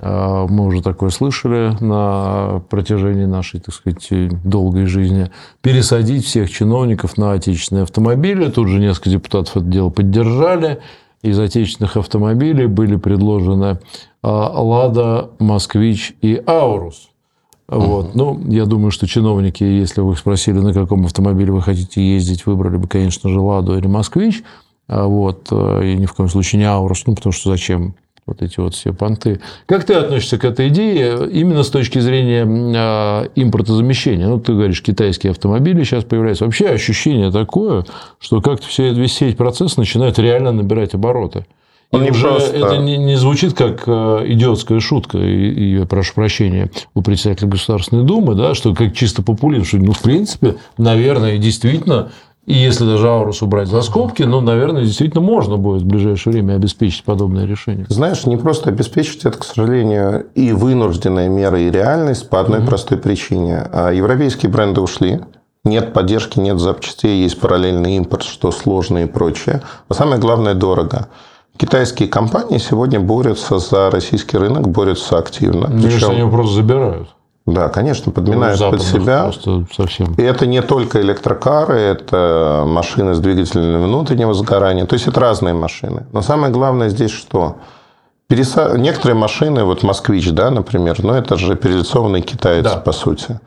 а, 0.00 0.48
Мы 0.48 0.66
уже 0.66 0.82
такое 0.82 1.10
слышали 1.10 1.76
на 1.80 2.60
протяжении 2.68 3.26
нашей, 3.26 3.60
так 3.60 3.72
сказать, 3.72 4.08
долгой 4.42 4.86
жизни. 4.86 5.30
Пересадить 5.62 6.24
всех 6.24 6.50
чиновников 6.50 7.16
на 7.16 7.32
отечественные 7.32 7.84
автомобили. 7.84 8.50
Тут 8.50 8.66
же 8.66 8.80
несколько 8.80 9.10
депутатов 9.10 9.58
это 9.58 9.66
дело 9.66 9.90
поддержали. 9.90 10.80
Из 11.24 11.38
отечественных 11.38 11.96
автомобилей 11.96 12.66
были 12.66 12.96
предложены 12.96 13.78
а, 14.22 14.60
«Лада», 14.62 15.30
«Москвич» 15.38 16.14
и 16.20 16.42
«Аурус». 16.46 17.08
Вот. 17.66 18.14
Ну, 18.14 18.38
я 18.50 18.66
думаю, 18.66 18.90
что 18.90 19.06
чиновники, 19.06 19.64
если 19.64 20.02
вы 20.02 20.12
их 20.12 20.18
спросили, 20.18 20.58
на 20.58 20.74
каком 20.74 21.06
автомобиле 21.06 21.50
вы 21.50 21.62
хотите 21.62 22.06
ездить, 22.06 22.44
выбрали 22.44 22.76
бы, 22.76 22.88
конечно 22.88 23.30
же, 23.30 23.40
«Ладу» 23.40 23.74
или 23.74 23.86
«Москвич». 23.86 24.44
А 24.86 25.06
Вот. 25.06 25.48
э, 25.50 25.92
И 25.94 25.96
ни 25.96 26.04
в 26.04 26.12
коем 26.12 26.28
случае 26.28 26.58
не 26.58 26.66
«Аурус», 26.66 27.04
ну, 27.06 27.14
потому 27.14 27.32
что 27.32 27.48
зачем 27.48 27.94
вот 28.26 28.42
эти 28.42 28.58
вот 28.58 28.74
все 28.74 28.92
понты. 28.92 29.40
Как 29.66 29.84
ты 29.84 29.94
относишься 29.94 30.38
к 30.38 30.44
этой 30.44 30.68
идее 30.68 31.28
именно 31.30 31.62
с 31.62 31.70
точки 31.70 31.98
зрения 31.98 32.46
а, 32.46 33.28
импортозамещения? 33.34 34.26
Ну, 34.26 34.40
ты 34.40 34.52
говоришь, 34.52 34.82
китайские 34.82 35.32
автомобили 35.32 35.84
сейчас 35.84 36.04
появляются. 36.04 36.44
Вообще 36.44 36.68
ощущение 36.68 37.30
такое, 37.30 37.84
что 38.18 38.40
как-то 38.40 38.66
все, 38.66 38.92
весь 38.92 39.12
сеть 39.12 39.36
процесс 39.36 39.76
начинает 39.76 40.18
реально 40.18 40.52
набирать 40.52 40.94
обороты. 40.94 41.44
И 41.92 41.96
не 41.98 42.10
уже 42.10 42.28
просто- 42.28 42.56
это 42.56 42.78
не, 42.78 42.96
не 42.96 43.16
звучит 43.16 43.54
как 43.54 43.84
э, 43.86 44.24
идиотская 44.26 44.80
шутка, 44.80 45.18
и, 45.18 45.82
и 45.82 45.84
прошу 45.84 46.14
прощения 46.14 46.70
у 46.94 47.02
председателя 47.02 47.48
Государственной 47.48 48.04
Думы, 48.04 48.34
да, 48.34 48.54
что 48.54 48.74
как 48.74 48.94
чисто 48.94 49.22
популизм, 49.22 49.64
что, 49.64 49.76
ну, 49.76 49.92
в 49.92 50.00
принципе, 50.00 50.56
наверное, 50.76 51.38
действительно, 51.38 52.10
и 52.46 52.52
если 52.52 52.84
даже 52.84 53.08
Аурус 53.08 53.40
убрать 53.42 53.68
за 53.68 53.80
скобки, 53.80 54.22
ну, 54.22 54.40
наверное, 54.40 54.82
действительно 54.82 55.22
можно 55.22 55.56
будет 55.56 55.82
в 55.82 55.86
ближайшее 55.86 56.34
время 56.34 56.54
обеспечить 56.54 57.02
подобное 57.04 57.46
решение. 57.46 57.86
Знаешь, 57.88 58.26
не 58.26 58.36
просто 58.36 58.68
обеспечить 58.68 59.24
это, 59.24 59.38
к 59.38 59.44
сожалению, 59.44 60.26
и 60.34 60.52
вынужденная 60.52 61.28
мера, 61.28 61.58
и 61.58 61.70
реальность 61.70 62.28
по 62.28 62.40
одной 62.40 62.60
простой 62.60 62.98
причине. 62.98 63.66
А 63.72 63.92
Европейские 63.92 64.52
бренды 64.52 64.82
ушли, 64.82 65.20
нет 65.64 65.94
поддержки, 65.94 66.38
нет 66.38 66.58
запчастей, 66.58 67.22
есть 67.22 67.40
параллельный 67.40 67.96
импорт, 67.96 68.24
что 68.24 68.52
сложно 68.52 68.98
и 68.98 69.06
прочее. 69.06 69.62
А 69.88 69.94
самое 69.94 70.20
главное, 70.20 70.52
дорого. 70.52 71.08
Китайские 71.56 72.08
компании 72.08 72.58
сегодня 72.58 73.00
борются 73.00 73.58
за 73.58 73.88
российский 73.90 74.36
рынок, 74.36 74.68
борются 74.68 75.16
активно. 75.16 75.68
Мне 75.68 75.84
кажется, 75.84 75.96
Причем- 75.96 76.10
они 76.10 76.18
его 76.18 76.30
просто 76.30 76.54
забирают. 76.56 77.08
Да, 77.46 77.68
конечно, 77.68 78.10
подминают 78.10 78.58
под 78.58 78.82
себя. 78.82 79.30
Совсем. 79.74 80.14
И 80.14 80.22
это 80.22 80.46
не 80.46 80.62
только 80.62 81.00
электрокары, 81.02 81.78
это 81.78 82.64
машины 82.66 83.14
с 83.14 83.18
двигателем 83.20 83.82
внутреннего 83.82 84.32
сгорания. 84.32 84.86
То 84.86 84.94
есть 84.94 85.06
это 85.06 85.20
разные 85.20 85.52
машины. 85.54 86.06
Но 86.12 86.22
самое 86.22 86.52
главное 86.52 86.88
здесь 86.88 87.10
что? 87.10 87.56
Переса- 88.30 88.78
Некоторые 88.78 89.16
машины, 89.18 89.64
вот 89.64 89.82
«Москвич», 89.82 90.30
да, 90.32 90.50
например, 90.50 90.96
ну 91.04 91.12
это 91.12 91.36
же 91.36 91.54
перелицованный 91.56 92.22
китаец, 92.22 92.64
Да. 92.64 92.76
по 92.78 92.92
сути. 92.92 93.38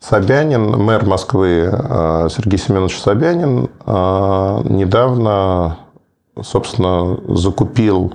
Собянин, 0.00 0.70
мэр 0.82 1.06
Москвы 1.06 1.70
э, 1.72 2.28
Сергей 2.30 2.58
Семенович 2.58 2.98
Собянин 2.98 3.70
э, 3.86 4.60
недавно, 4.64 5.78
собственно, 6.42 7.16
закупил 7.28 8.14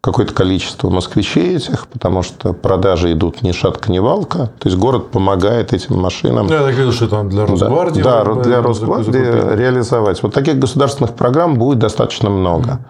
какое-то 0.00 0.32
количество 0.32 0.88
москвичей 0.88 1.56
этих, 1.56 1.86
потому 1.88 2.22
что 2.22 2.54
продажи 2.54 3.12
идут 3.12 3.42
ни 3.42 3.52
шатка, 3.52 3.92
ни 3.92 3.98
валка. 3.98 4.50
То 4.58 4.68
есть 4.68 4.78
город 4.78 5.10
помогает 5.10 5.74
этим 5.74 5.98
машинам 5.98 6.46
Ну, 6.46 6.54
я 6.54 6.62
так 6.62 6.74
видел, 6.74 6.92
что 6.92 7.08
там 7.08 7.28
для 7.28 7.44
да, 7.44 7.52
Росгвардии. 7.52 8.02
Да, 8.02 8.24
бы 8.24 8.42
для 8.42 8.62
Росгвардии 8.62 9.56
реализовать. 9.56 10.22
Вот 10.22 10.32
таких 10.32 10.58
государственных 10.58 11.14
программ 11.14 11.56
будет 11.56 11.78
достаточно 11.78 12.30
много. 12.30 12.80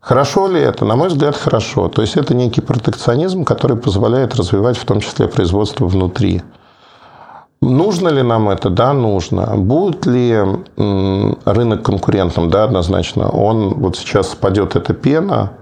Хорошо 0.00 0.48
ли 0.48 0.60
это? 0.60 0.84
На 0.84 0.96
мой 0.96 1.08
взгляд, 1.08 1.36
хорошо. 1.36 1.88
То 1.88 2.02
есть 2.02 2.16
это 2.16 2.34
некий 2.34 2.60
протекционизм, 2.60 3.44
который 3.44 3.76
позволяет 3.76 4.34
развивать 4.34 4.76
в 4.76 4.84
том 4.84 5.00
числе 5.00 5.28
производство 5.28 5.86
внутри. 5.86 6.42
Нужно 7.60 8.08
ли 8.08 8.22
нам 8.22 8.48
это? 8.48 8.68
Да, 8.68 8.92
нужно. 8.92 9.56
Будет 9.56 10.04
ли 10.06 10.36
рынок 10.76 11.84
конкурентным? 11.84 12.50
Да, 12.50 12.64
однозначно. 12.64 13.28
Он 13.28 13.74
вот 13.74 13.96
сейчас 13.96 14.30
спадет 14.30 14.74
эта 14.74 14.92
пена, 14.92 15.52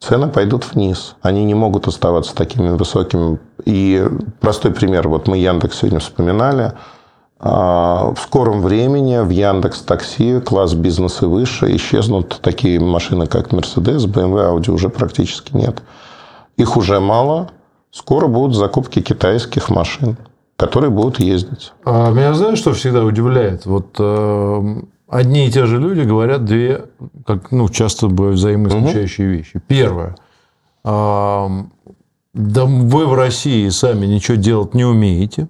цены 0.00 0.28
пойдут 0.28 0.72
вниз. 0.72 1.16
Они 1.22 1.44
не 1.44 1.54
могут 1.54 1.88
оставаться 1.88 2.34
такими 2.34 2.70
высокими. 2.70 3.38
И 3.64 4.06
простой 4.40 4.72
пример. 4.72 5.08
Вот 5.08 5.28
мы 5.28 5.38
Яндекс 5.38 5.78
сегодня 5.78 6.00
вспоминали. 6.00 6.72
А, 7.38 8.12
В 8.14 8.20
скором 8.20 8.62
времени 8.62 9.18
в 9.18 9.30
Яндекс 9.30 9.82
Такси 9.82 10.40
класс 10.40 10.74
бизнес 10.74 11.22
и 11.22 11.26
выше 11.26 11.74
исчезнут 11.76 12.40
такие 12.42 12.80
машины, 12.80 13.26
как 13.26 13.52
Mercedes, 13.52 14.06
BMW, 14.06 14.52
Audi 14.56 14.70
уже 14.70 14.88
практически 14.88 15.54
нет. 15.54 15.82
Их 16.56 16.76
уже 16.76 17.00
мало. 17.00 17.50
Скоро 17.90 18.26
будут 18.26 18.56
закупки 18.56 19.00
китайских 19.00 19.70
машин, 19.70 20.16
которые 20.56 20.90
будут 20.90 21.18
ездить. 21.18 21.72
А 21.84 22.10
меня 22.10 22.34
знаешь, 22.34 22.58
что 22.58 22.72
всегда 22.72 23.02
удивляет? 23.02 23.66
Вот 23.66 23.96
э, 23.98 24.76
одни 25.08 25.46
и 25.46 25.50
те 25.50 25.66
же 25.66 25.78
люди 25.78 26.02
говорят 26.02 26.44
две, 26.44 26.86
как 27.26 27.52
ну, 27.52 27.68
часто 27.68 28.08
бывают 28.08 28.38
взаимоисключающие 28.38 29.26
вещи. 29.28 29.60
Первое. 29.66 30.16
а, 30.84 31.48
да 32.34 32.64
вы 32.64 33.06
в 33.06 33.14
России 33.14 33.68
сами 33.70 34.06
ничего 34.06 34.36
делать 34.36 34.74
не 34.74 34.84
умеете. 34.84 35.48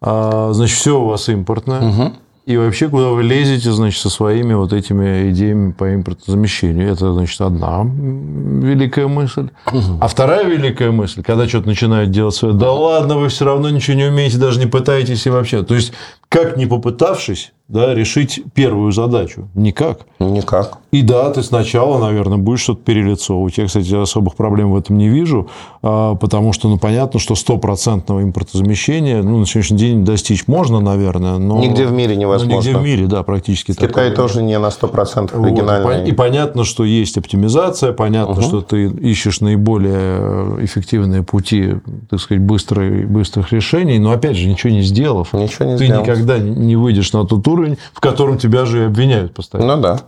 А, 0.00 0.52
значит, 0.52 0.76
все 0.76 1.00
у 1.00 1.06
вас 1.06 1.28
импортное. 1.28 2.12
И 2.46 2.58
вообще, 2.58 2.90
куда 2.90 3.08
вы 3.08 3.22
лезете, 3.22 3.72
значит, 3.72 4.02
со 4.02 4.10
своими 4.10 4.52
вот 4.52 4.74
этими 4.74 5.30
идеями 5.30 5.72
по 5.72 5.94
импортозамещению. 5.94 6.92
Это, 6.92 7.14
значит, 7.14 7.40
одна 7.40 7.84
великая 7.84 9.06
мысль. 9.06 9.48
А 9.64 10.08
вторая 10.08 10.44
великая 10.44 10.90
мысль, 10.90 11.22
когда 11.22 11.48
что-то 11.48 11.68
начинают 11.68 12.10
делать 12.10 12.34
свое, 12.34 12.52
да 12.52 12.70
ладно, 12.70 13.16
вы 13.16 13.30
все 13.30 13.46
равно 13.46 13.70
ничего 13.70 13.96
не 13.96 14.04
умеете, 14.04 14.36
даже 14.36 14.58
не 14.60 14.66
пытаетесь 14.66 15.24
и 15.24 15.30
вообще. 15.30 15.62
То 15.62 15.74
есть, 15.74 15.94
как 16.34 16.56
не 16.56 16.66
попытавшись 16.66 17.52
да, 17.68 17.94
решить 17.94 18.42
первую 18.54 18.92
задачу? 18.92 19.48
Никак. 19.54 20.00
Никак. 20.18 20.78
И 20.90 21.02
да, 21.02 21.30
ты 21.30 21.42
сначала, 21.42 21.98
наверное, 21.98 22.38
будешь 22.38 22.60
что-то 22.60 22.82
перелицовывать. 22.82 23.56
Я, 23.56 23.66
кстати, 23.66 23.94
особых 23.94 24.34
проблем 24.34 24.72
в 24.72 24.76
этом 24.76 24.98
не 24.98 25.08
вижу, 25.08 25.48
а, 25.82 26.14
потому 26.14 26.52
что, 26.52 26.68
ну, 26.68 26.78
понятно, 26.78 27.18
что 27.18 27.34
стопроцентного 27.34 28.22
импортозамещения 28.22 29.22
ну, 29.22 29.38
на 29.38 29.46
сегодняшний 29.46 29.78
день 29.78 30.04
достичь 30.04 30.46
можно, 30.46 30.80
наверное, 30.80 31.38
но... 31.38 31.58
Нигде 31.58 31.86
в 31.86 31.92
мире 31.92 32.16
невозможно. 32.16 32.68
Нигде 32.68 32.78
в 32.78 32.82
мире, 32.82 33.06
да, 33.06 33.22
практически. 33.22 33.72
Китай 33.72 33.88
такое. 33.88 34.10
тоже 34.10 34.42
не 34.42 34.58
на 34.58 34.68
100% 34.68 35.42
оригинальный. 35.42 36.00
Вот. 36.00 36.08
И 36.08 36.12
понятно, 36.12 36.64
что 36.64 36.84
есть 36.84 37.16
оптимизация, 37.16 37.92
понятно, 37.92 38.34
угу. 38.34 38.42
что 38.42 38.60
ты 38.60 38.86
ищешь 38.86 39.40
наиболее 39.40 40.64
эффективные 40.64 41.22
пути, 41.22 41.76
так 42.10 42.20
сказать, 42.20 42.42
быстрых, 42.42 43.08
быстрых 43.08 43.52
решений, 43.52 43.98
но, 43.98 44.12
опять 44.12 44.36
же, 44.36 44.48
ничего 44.48 44.72
не 44.72 44.82
сделав, 44.82 45.32
ничего 45.32 45.64
не 45.64 45.76
ты 45.78 45.86
сделав. 45.86 46.02
никогда 46.02 46.23
не 46.38 46.76
выйдешь 46.76 47.12
на 47.12 47.26
тот 47.26 47.46
уровень, 47.46 47.78
в 47.92 48.00
котором 48.00 48.38
тебя 48.38 48.64
же 48.64 48.82
и 48.82 48.86
обвиняют 48.86 49.34
постоянно. 49.34 49.76
Ну 49.76 49.82
да. 49.82 50.00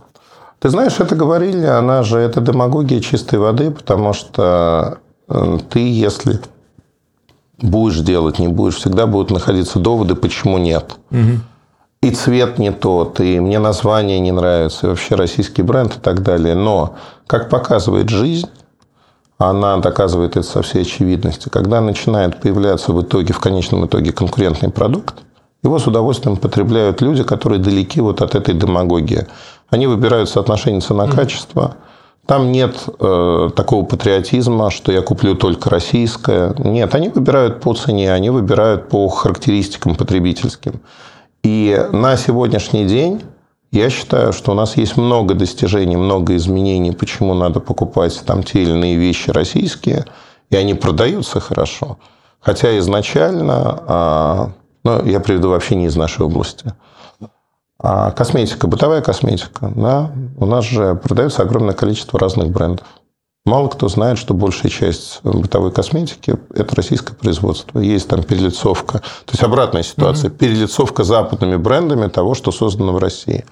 Ты 0.58 0.70
знаешь, 0.70 0.98
это 0.98 1.14
говорили, 1.14 1.64
она 1.66 2.02
же, 2.02 2.18
это 2.18 2.40
демагогия 2.40 3.00
чистой 3.00 3.38
воды, 3.38 3.70
потому 3.70 4.12
что 4.12 4.98
э, 5.28 5.58
ты, 5.70 5.80
если 5.80 6.40
будешь 7.58 7.98
делать, 7.98 8.38
не 8.38 8.48
будешь, 8.48 8.76
всегда 8.76 9.06
будут 9.06 9.30
находиться 9.30 9.78
доводы, 9.78 10.14
почему 10.14 10.58
нет. 10.58 10.96
Угу. 11.10 11.40
И 12.02 12.10
цвет 12.10 12.58
не 12.58 12.72
тот, 12.72 13.20
и 13.20 13.40
мне 13.40 13.58
название 13.58 14.18
не 14.20 14.32
нравится, 14.32 14.86
и 14.86 14.90
вообще 14.90 15.14
российский 15.14 15.62
бренд 15.62 15.96
и 15.96 16.00
так 16.00 16.22
далее. 16.22 16.54
Но, 16.54 16.96
как 17.26 17.48
показывает 17.50 18.08
жизнь, 18.08 18.48
она 19.38 19.76
доказывает 19.78 20.36
это 20.36 20.46
со 20.46 20.62
всей 20.62 20.82
очевидностью, 20.82 21.50
когда 21.50 21.80
начинает 21.80 22.40
появляться 22.40 22.92
в 22.92 23.02
итоге, 23.02 23.32
в 23.32 23.40
конечном 23.40 23.86
итоге 23.86 24.12
конкурентный 24.12 24.70
продукт, 24.70 25.16
его 25.62 25.78
с 25.78 25.86
удовольствием 25.86 26.36
потребляют 26.36 27.00
люди, 27.00 27.22
которые 27.22 27.58
далеки 27.58 28.00
вот 28.00 28.22
от 28.22 28.34
этой 28.34 28.54
демагогии. 28.54 29.26
Они 29.70 29.86
выбирают 29.86 30.28
соотношение 30.28 30.80
цена-качество. 30.80 31.76
Там 32.26 32.50
нет 32.50 32.76
э, 32.98 33.50
такого 33.54 33.84
патриотизма, 33.84 34.70
что 34.70 34.92
я 34.92 35.00
куплю 35.00 35.34
только 35.34 35.70
российское. 35.70 36.54
Нет, 36.58 36.94
они 36.94 37.08
выбирают 37.08 37.60
по 37.60 37.72
цене, 37.74 38.12
они 38.12 38.30
выбирают 38.30 38.88
по 38.88 39.08
характеристикам 39.08 39.94
потребительским. 39.94 40.80
И 41.42 41.80
на 41.92 42.16
сегодняшний 42.16 42.84
день 42.84 43.22
я 43.70 43.90
считаю, 43.90 44.32
что 44.32 44.52
у 44.52 44.54
нас 44.54 44.76
есть 44.76 44.96
много 44.96 45.34
достижений, 45.34 45.96
много 45.96 46.34
изменений, 46.36 46.92
почему 46.92 47.34
надо 47.34 47.60
покупать 47.60 48.20
там 48.24 48.42
те 48.42 48.62
или 48.62 48.70
иные 48.70 48.96
вещи 48.96 49.30
российские, 49.30 50.06
и 50.50 50.56
они 50.56 50.74
продаются 50.74 51.40
хорошо. 51.40 51.98
Хотя 52.40 52.78
изначально 52.78 53.82
а, 53.86 54.50
но 54.86 55.02
я 55.02 55.18
приведу 55.18 55.50
вообще 55.50 55.74
не 55.74 55.86
из 55.86 55.96
нашей 55.96 56.24
области. 56.24 56.72
А 57.78 58.12
косметика, 58.12 58.68
бытовая 58.68 59.02
косметика, 59.02 59.72
да, 59.74 60.12
у 60.38 60.46
нас 60.46 60.64
же 60.64 60.94
продается 60.94 61.42
огромное 61.42 61.74
количество 61.74 62.18
разных 62.18 62.50
брендов. 62.50 62.86
Мало 63.44 63.68
кто 63.68 63.88
знает, 63.88 64.18
что 64.18 64.32
большая 64.34 64.70
часть 64.70 65.20
бытовой 65.22 65.72
косметики– 65.72 66.36
это 66.54 66.74
российское 66.74 67.14
производство. 67.14 67.78
Есть 67.80 68.08
там 68.08 68.22
перелицовка. 68.22 68.98
То 68.98 69.32
есть 69.32 69.42
обратная 69.42 69.82
ситуация. 69.84 70.30
Mm-hmm. 70.30 70.36
Перелицовка 70.36 71.04
западными 71.04 71.56
брендами 71.56 72.08
того, 72.08 72.34
что 72.34 72.50
создано 72.50 72.92
в 72.92 72.98
России. 72.98 73.44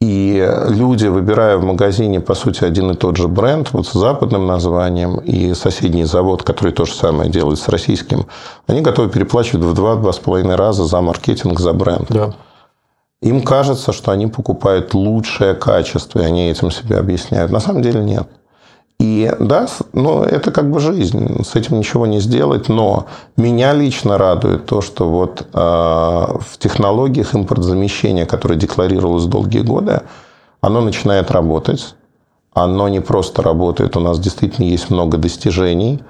И 0.00 0.46
люди, 0.68 1.06
выбирая 1.06 1.56
в 1.56 1.64
магазине, 1.64 2.20
по 2.20 2.34
сути, 2.34 2.64
один 2.64 2.90
и 2.90 2.94
тот 2.94 3.16
же 3.16 3.28
бренд, 3.28 3.72
вот 3.72 3.86
с 3.86 3.92
западным 3.92 4.46
названием, 4.46 5.16
и 5.18 5.54
соседний 5.54 6.04
завод, 6.04 6.42
который 6.42 6.72
то 6.72 6.84
же 6.84 6.92
самое 6.92 7.30
делает 7.30 7.58
с 7.58 7.68
российским, 7.68 8.26
они 8.66 8.82
готовы 8.82 9.08
переплачивать 9.08 9.64
в 9.64 9.72
два-два 9.72 10.12
с 10.12 10.18
половиной 10.18 10.56
раза 10.56 10.84
за 10.84 11.00
маркетинг, 11.00 11.58
за 11.58 11.72
бренд. 11.72 12.06
Да. 12.10 12.34
Им 13.22 13.42
кажется, 13.42 13.92
что 13.92 14.12
они 14.12 14.26
покупают 14.26 14.92
лучшее 14.92 15.54
качество, 15.54 16.20
и 16.20 16.24
они 16.24 16.50
этим 16.50 16.70
себе 16.70 16.98
объясняют. 16.98 17.50
На 17.50 17.60
самом 17.60 17.80
деле 17.80 18.00
нет. 18.00 18.28
И 19.00 19.30
да, 19.40 19.66
ну, 19.92 20.22
это 20.22 20.50
как 20.50 20.70
бы 20.70 20.78
жизнь, 20.78 21.42
с 21.44 21.56
этим 21.56 21.78
ничего 21.78 22.06
не 22.06 22.20
сделать, 22.20 22.68
но 22.68 23.06
меня 23.36 23.72
лично 23.72 24.18
радует 24.18 24.66
то, 24.66 24.80
что 24.80 25.08
вот 25.08 25.46
э, 25.52 25.58
в 25.58 26.58
технологиях 26.58 27.34
импортзамещения, 27.34 28.24
которое 28.24 28.54
декларировалось 28.54 29.24
долгие 29.24 29.60
годы, 29.60 30.02
оно 30.60 30.80
начинает 30.80 31.30
работать. 31.30 31.94
Оно 32.52 32.88
не 32.88 33.00
просто 33.00 33.42
работает, 33.42 33.96
у 33.96 34.00
нас 34.00 34.20
действительно 34.20 34.66
есть 34.66 34.88
много 34.88 35.18
достижений. 35.18 36.02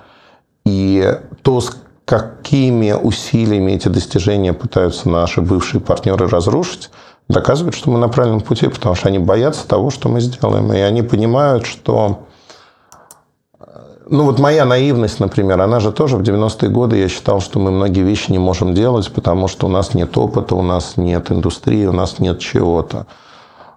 И 0.66 1.18
то, 1.42 1.60
с 1.60 1.74
какими 2.04 2.92
усилиями 2.92 3.72
эти 3.72 3.88
достижения 3.88 4.52
пытаются 4.52 5.08
наши 5.08 5.40
бывшие 5.40 5.80
партнеры 5.80 6.28
разрушить, 6.28 6.90
доказывает, 7.28 7.74
что 7.74 7.90
мы 7.90 7.98
на 7.98 8.08
правильном 8.08 8.42
пути, 8.42 8.68
потому 8.68 8.94
что 8.94 9.08
они 9.08 9.18
боятся 9.18 9.66
того, 9.66 9.88
что 9.88 10.10
мы 10.10 10.20
сделаем. 10.20 10.70
И 10.72 10.78
они 10.78 11.02
понимают, 11.02 11.64
что 11.64 12.26
ну 14.08 14.24
вот 14.24 14.38
моя 14.38 14.64
наивность, 14.64 15.20
например, 15.20 15.60
она 15.60 15.80
же 15.80 15.92
тоже 15.92 16.16
в 16.16 16.22
90-е 16.22 16.68
годы 16.68 16.98
я 16.98 17.08
считал, 17.08 17.40
что 17.40 17.58
мы 17.58 17.70
многие 17.70 18.02
вещи 18.02 18.30
не 18.30 18.38
можем 18.38 18.74
делать, 18.74 19.10
потому 19.12 19.48
что 19.48 19.66
у 19.66 19.70
нас 19.70 19.94
нет 19.94 20.16
опыта, 20.18 20.54
у 20.54 20.62
нас 20.62 20.96
нет 20.96 21.30
индустрии, 21.30 21.86
у 21.86 21.92
нас 21.92 22.18
нет 22.18 22.38
чего-то. 22.38 23.06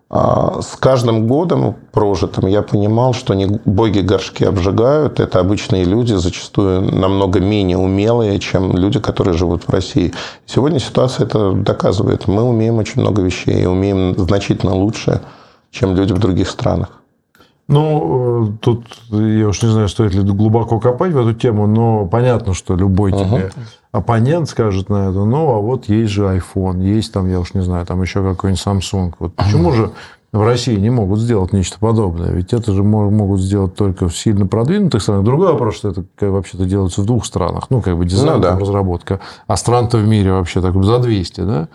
А 0.09 0.61
с 0.61 0.77
каждым 0.77 1.27
годом 1.27 1.75
прожитым 1.91 2.47
я 2.47 2.61
понимал, 2.61 3.13
что 3.13 3.33
не 3.33 3.45
боги 3.45 3.99
горшки 3.99 4.45
обжигают. 4.45 5.19
Это 5.19 5.39
обычные 5.39 5.83
люди, 5.83 6.13
зачастую 6.13 6.81
намного 6.81 7.41
менее 7.41 7.77
умелые, 7.77 8.39
чем 8.39 8.77
люди, 8.77 8.99
которые 8.99 9.33
живут 9.33 9.63
в 9.63 9.69
России. 9.69 10.13
Сегодня 10.45 10.79
ситуация 10.79 11.25
это 11.25 11.51
доказывает. 11.51 12.27
Мы 12.27 12.43
умеем 12.43 12.77
очень 12.77 13.01
много 13.01 13.21
вещей 13.21 13.65
умеем 13.65 14.15
значительно 14.17 14.75
лучше, 14.75 15.21
чем 15.71 15.93
люди 15.93 16.13
в 16.13 16.19
других 16.19 16.49
странах. 16.49 16.89
Ну, 17.67 18.45
э, 18.45 18.57
тут 18.61 18.85
я 19.11 19.47
уж 19.47 19.61
не 19.61 19.69
знаю, 19.69 19.89
стоит 19.89 20.13
ли 20.13 20.21
глубоко 20.23 20.79
копать 20.79 21.11
в 21.11 21.17
эту 21.17 21.33
тему, 21.33 21.67
но 21.67 22.05
понятно, 22.05 22.53
что 22.53 22.75
любой 22.75 23.11
uh-huh. 23.11 23.25
тебе 23.25 23.51
оппонент 23.91 24.47
скажет 24.49 24.89
на 24.89 25.09
это, 25.09 25.25
ну, 25.25 25.49
а 25.49 25.59
вот 25.59 25.89
есть 25.89 26.11
же 26.11 26.23
iPhone, 26.23 26.81
есть 26.81 27.11
там, 27.11 27.29
я 27.29 27.39
уж 27.39 27.53
не 27.53 27.61
знаю, 27.61 27.85
там 27.85 28.01
еще 28.01 28.23
какой-нибудь 28.23 28.63
Samsung. 28.65 29.13
Вот 29.19 29.33
почему 29.35 29.73
же 29.73 29.91
в 30.31 30.41
России 30.45 30.75
не 30.75 30.89
могут 30.89 31.19
сделать 31.19 31.51
нечто 31.51 31.77
подобное? 31.79 32.31
Ведь 32.31 32.53
это 32.53 32.71
же 32.71 32.83
могут 32.83 33.41
сделать 33.41 33.75
только 33.75 34.07
в 34.07 34.17
сильно 34.17 34.47
продвинутых 34.47 35.01
странах. 35.01 35.25
Другой 35.25 35.51
вопрос, 35.51 35.75
что 35.75 35.89
это 35.89 36.03
вообще-то 36.19 36.65
делается 36.65 37.01
в 37.01 37.05
двух 37.05 37.25
странах. 37.25 37.65
Ну, 37.69 37.81
как 37.81 37.97
бы 37.97 38.05
дизайн, 38.05 38.37
ну, 38.37 38.43
да. 38.43 38.57
разработка. 38.57 39.19
А 39.47 39.57
стран-то 39.57 39.97
в 39.97 40.07
мире 40.07 40.31
вообще 40.31 40.61
так 40.61 40.81
за 40.81 40.99
200, 40.99 41.41
да? 41.41 41.67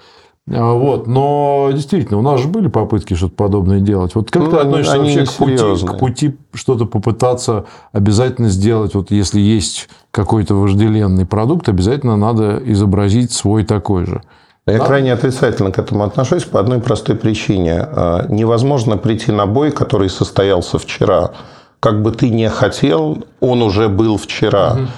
А, 0.50 0.72
вот. 0.72 1.06
Но 1.06 1.70
действительно, 1.72 2.18
у 2.18 2.22
нас 2.22 2.40
же 2.40 2.48
были 2.48 2.68
попытки 2.68 3.14
что-то 3.14 3.34
подобное 3.34 3.80
делать. 3.80 4.14
Вот 4.14 4.30
как 4.30 4.42
ну, 4.42 4.50
ты 4.50 4.56
относишься 4.56 4.98
вообще 4.98 5.24
к 5.24 5.32
пути, 5.32 5.86
к 5.86 5.98
пути 5.98 6.36
что-то 6.54 6.86
попытаться 6.86 7.64
обязательно 7.92 8.48
сделать? 8.48 8.94
Вот 8.94 9.10
если 9.10 9.40
есть 9.40 9.88
какой-то 10.10 10.54
вожделенный 10.54 11.26
продукт, 11.26 11.68
обязательно 11.68 12.16
надо 12.16 12.60
изобразить 12.64 13.32
свой 13.32 13.64
такой 13.64 14.06
же. 14.06 14.22
Я 14.66 14.78
да? 14.78 14.84
крайне 14.84 15.12
отрицательно 15.12 15.72
к 15.72 15.78
этому 15.78 16.04
отношусь 16.04 16.44
по 16.44 16.60
одной 16.60 16.80
простой 16.80 17.16
причине. 17.16 17.80
А, 17.80 18.26
невозможно 18.28 18.96
прийти 18.96 19.32
на 19.32 19.46
бой, 19.46 19.70
который 19.70 20.08
состоялся 20.08 20.78
вчера. 20.78 21.32
Как 21.80 22.02
бы 22.02 22.12
ты 22.12 22.30
не 22.30 22.48
хотел, 22.48 23.24
он 23.40 23.62
уже 23.62 23.88
был 23.88 24.16
вчера. 24.16 24.72
Угу. 24.74 24.88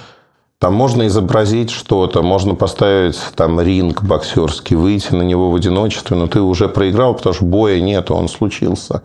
Там 0.59 0.73
можно 0.73 1.05
изобразить 1.07 1.69
что-то, 1.69 2.23
можно 2.23 2.55
поставить 2.55 3.19
там 3.35 3.59
ринг 3.59 4.03
боксерский, 4.03 4.77
выйти 4.77 5.13
на 5.13 5.21
него 5.21 5.51
в 5.51 5.55
одиночестве, 5.55 6.15
но 6.15 6.27
ты 6.27 6.39
уже 6.39 6.69
проиграл, 6.69 7.13
потому 7.13 7.35
что 7.35 7.45
боя 7.45 7.81
нет, 7.81 8.09
он 8.09 8.29
случился. 8.29 9.03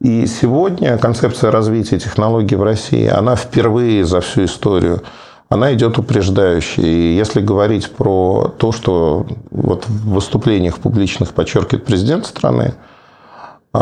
И 0.00 0.26
сегодня 0.26 0.96
концепция 0.96 1.50
развития 1.50 1.98
технологий 1.98 2.56
в 2.56 2.62
России, 2.62 3.06
она 3.06 3.36
впервые 3.36 4.04
за 4.06 4.20
всю 4.20 4.44
историю, 4.44 5.02
она 5.50 5.74
идет 5.74 5.98
упреждающей. 5.98 6.82
И 6.82 7.16
если 7.16 7.40
говорить 7.40 7.90
про 7.90 8.52
то, 8.58 8.72
что 8.72 9.26
вот 9.50 9.86
в 9.86 10.14
выступлениях 10.14 10.78
публичных 10.78 11.32
подчеркивает 11.32 11.84
президент 11.84 12.26
страны, 12.26 12.74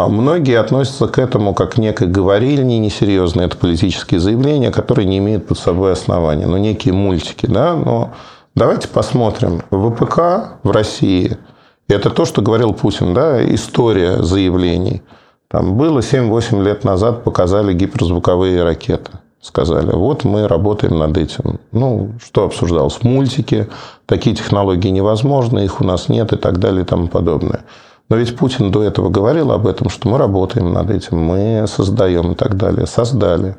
многие 0.09 0.59
относятся 0.59 1.09
к 1.09 1.19
этому 1.19 1.55
как 1.55 1.75
к 1.75 1.79
некой 1.79 2.09
говорильне 2.09 2.79
несерьезной. 2.79 3.47
Это 3.47 3.57
политические 3.57 4.21
заявления, 4.21 4.71
которые 4.71 5.07
не 5.07 5.19
имеют 5.19 5.47
под 5.47 5.59
собой 5.59 5.93
основания. 5.93 6.47
Ну, 6.47 6.57
некие 6.57 6.95
мультики, 6.95 7.47
да. 7.47 7.75
Но 7.75 8.13
давайте 8.55 8.89
посмотрим. 8.89 9.63
ВПК 9.71 10.59
в 10.63 10.71
России– 10.71 11.37
это 11.89 12.11
то, 12.11 12.25
что 12.25 12.43
говорил 12.43 12.73
Путин, 12.73 13.15
да, 13.15 13.45
история 13.55 14.23
заявлений. 14.23 15.03
Там 15.49 15.77
было 15.77 16.01
7-8 16.01 16.63
лет 16.65 16.83
назад, 16.85 17.23
показали 17.23 17.75
гиперзвуковые 17.75 18.65
ракеты. 18.65 19.13
Сказали, 19.41 19.93
вот 19.93 20.25
мы 20.25 20.49
работаем 20.49 20.99
над 20.99 21.19
этим. 21.19 21.61
Ну, 21.71 22.13
что 22.25 22.45
обсуждалось? 22.45 23.03
Мультики, 23.03 23.69
такие 24.07 24.35
технологии 24.35 24.89
невозможны, 24.89 25.61
их 25.65 25.83
у 25.83 25.85
нас 25.85 26.09
нет 26.09 26.33
и 26.33 26.37
так 26.37 26.59
далее 26.59 26.83
и 26.83 26.87
тому 26.87 27.09
подобное. 27.09 27.61
Но 28.09 28.17
ведь 28.17 28.37
Путин 28.37 28.71
до 28.71 28.83
этого 28.83 29.09
говорил 29.09 29.51
об 29.51 29.67
этом, 29.67 29.89
что 29.89 30.09
мы 30.09 30.19
работаем 30.19 30.73
над 30.73 30.91
этим, 30.91 31.19
мы 31.19 31.65
создаем 31.67 32.33
и 32.33 32.35
так 32.35 32.57
далее. 32.57 32.87
Создали. 32.87 33.57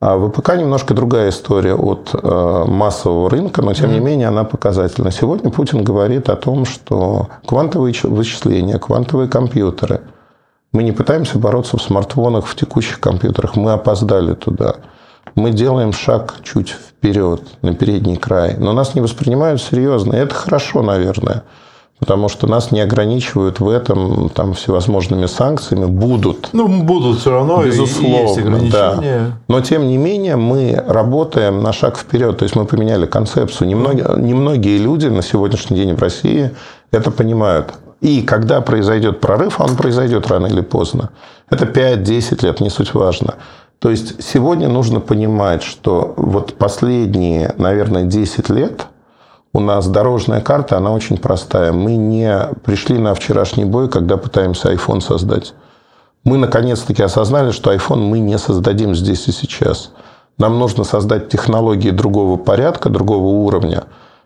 А 0.00 0.16
ВПК 0.16 0.54
немножко 0.56 0.94
другая 0.94 1.30
история 1.30 1.74
от 1.74 2.10
э, 2.12 2.64
массового 2.68 3.28
рынка, 3.28 3.62
но 3.62 3.74
тем 3.74 3.92
не 3.92 3.98
менее 3.98 4.28
она 4.28 4.44
показательна. 4.44 5.10
Сегодня 5.10 5.50
Путин 5.50 5.82
говорит 5.82 6.28
о 6.28 6.36
том, 6.36 6.66
что 6.66 7.28
квантовые 7.44 7.94
вычисления, 8.04 8.78
квантовые 8.78 9.28
компьютеры. 9.28 10.02
Мы 10.72 10.84
не 10.84 10.92
пытаемся 10.92 11.38
бороться 11.38 11.78
в 11.78 11.82
смартфонах, 11.82 12.46
в 12.46 12.54
текущих 12.54 13.00
компьютерах. 13.00 13.56
Мы 13.56 13.72
опоздали 13.72 14.34
туда. 14.34 14.76
Мы 15.34 15.50
делаем 15.50 15.92
шаг 15.92 16.36
чуть 16.44 16.68
вперед, 16.68 17.42
на 17.62 17.74
передний 17.74 18.16
край. 18.16 18.56
Но 18.56 18.72
нас 18.72 18.94
не 18.94 19.00
воспринимают 19.00 19.60
серьезно. 19.60 20.14
И 20.14 20.18
это 20.18 20.34
хорошо, 20.34 20.82
наверное. 20.82 21.42
Потому 21.98 22.28
что 22.28 22.46
нас 22.46 22.70
не 22.70 22.80
ограничивают 22.80 23.58
в 23.58 23.68
этом 23.68 24.28
там, 24.28 24.54
всевозможными 24.54 25.26
санкциями. 25.26 25.86
Будут. 25.86 26.50
Ну, 26.52 26.68
будут 26.82 27.18
все 27.18 27.30
равно. 27.30 27.64
Безусловно. 27.64 28.56
Есть. 28.56 28.72
Да. 28.72 29.02
Но, 29.48 29.60
тем 29.60 29.88
не 29.88 29.96
менее, 29.96 30.36
мы 30.36 30.82
работаем 30.86 31.60
на 31.60 31.72
шаг 31.72 31.98
вперед. 31.98 32.38
То 32.38 32.44
есть, 32.44 32.54
мы 32.54 32.66
поменяли 32.66 33.06
концепцию. 33.06 33.68
Немногие, 33.68 34.06
немногие 34.16 34.78
люди 34.78 35.06
на 35.08 35.22
сегодняшний 35.22 35.76
день 35.76 35.94
в 35.94 36.00
России 36.00 36.52
это 36.92 37.10
понимают. 37.10 37.74
И 38.00 38.22
когда 38.22 38.60
произойдет 38.60 39.20
прорыв, 39.20 39.60
он 39.60 39.76
произойдет 39.76 40.28
рано 40.28 40.46
или 40.46 40.60
поздно. 40.60 41.10
Это 41.50 41.64
5-10 41.64 42.44
лет, 42.44 42.60
не 42.60 42.70
суть 42.70 42.94
важно. 42.94 43.34
То 43.80 43.90
есть, 43.90 44.22
сегодня 44.22 44.68
нужно 44.68 45.00
понимать, 45.00 45.64
что 45.64 46.14
вот 46.16 46.54
последние, 46.54 47.54
наверное, 47.58 48.04
10 48.04 48.50
лет– 48.50 48.86
у 49.52 49.60
нас 49.60 49.88
дорожная 49.88 50.40
карта, 50.40 50.76
она 50.76 50.92
очень 50.92 51.16
простая. 51.16 51.72
Мы 51.72 51.96
не 51.96 52.48
пришли 52.64 52.98
на 52.98 53.14
вчерашний 53.14 53.64
бой, 53.64 53.88
когда 53.88 54.16
пытаемся 54.16 54.72
iPhone 54.72 55.00
создать. 55.00 55.54
Мы 56.24 56.36
наконец-таки 56.36 57.02
осознали, 57.02 57.50
что 57.50 57.72
iPhone 57.72 58.00
мы 58.00 58.18
не 58.18 58.38
создадим 58.38 58.94
здесь 58.94 59.26
и 59.28 59.32
сейчас. 59.32 59.92
Нам 60.36 60.58
нужно 60.58 60.84
создать 60.84 61.30
технологии 61.30 61.90
другого 61.90 62.36
порядка, 62.36 62.90
другого 62.90 63.26
уровня, 63.26 63.84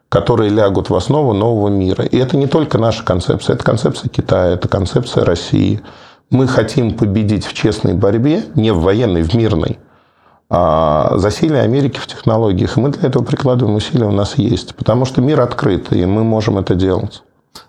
которые 0.09 0.51
лягут 0.51 0.91
в 0.91 0.95
основу 0.95 1.33
нового 1.33 1.69
мира. 1.69 2.05
И 2.05 2.19
это 2.19 2.37
не 2.37 2.49
только 2.49 2.79
наша 2.79 3.05
концепция, 3.05 3.55
это 3.55 3.65
концепция 3.65 4.09
Китая, 4.09 4.53
это 4.53 4.69
концепция 4.69 5.25
России. 5.25 5.81
Мы 6.31 6.49
хотим 6.49 6.97
победить 6.97 7.47
в 7.47 7.55
честной 7.55 7.95
борьбе, 7.95 8.45
не 8.55 8.73
в 8.73 8.81
военной, 8.81 9.23
в 9.23 9.35
мирной– 9.35 9.79
засилие 10.53 11.63
Америки 11.63 11.99
в 11.99 12.07
технологиях. 12.07 12.77
И 12.77 12.81
мы 12.81 12.91
для 12.91 13.09
этого 13.09 13.25
прикладываем 13.25 13.77
усилия, 13.77 14.07
у 14.07 14.13
нас 14.13 14.37
есть. 14.37 14.75
Потому 14.77 15.07
что 15.07 15.23
мир 15.23 15.41
открыт, 15.41 15.93
и 15.93 16.05
мы 16.05 16.25
можем 16.25 16.59
это 16.59 16.75
делать. 16.75 17.23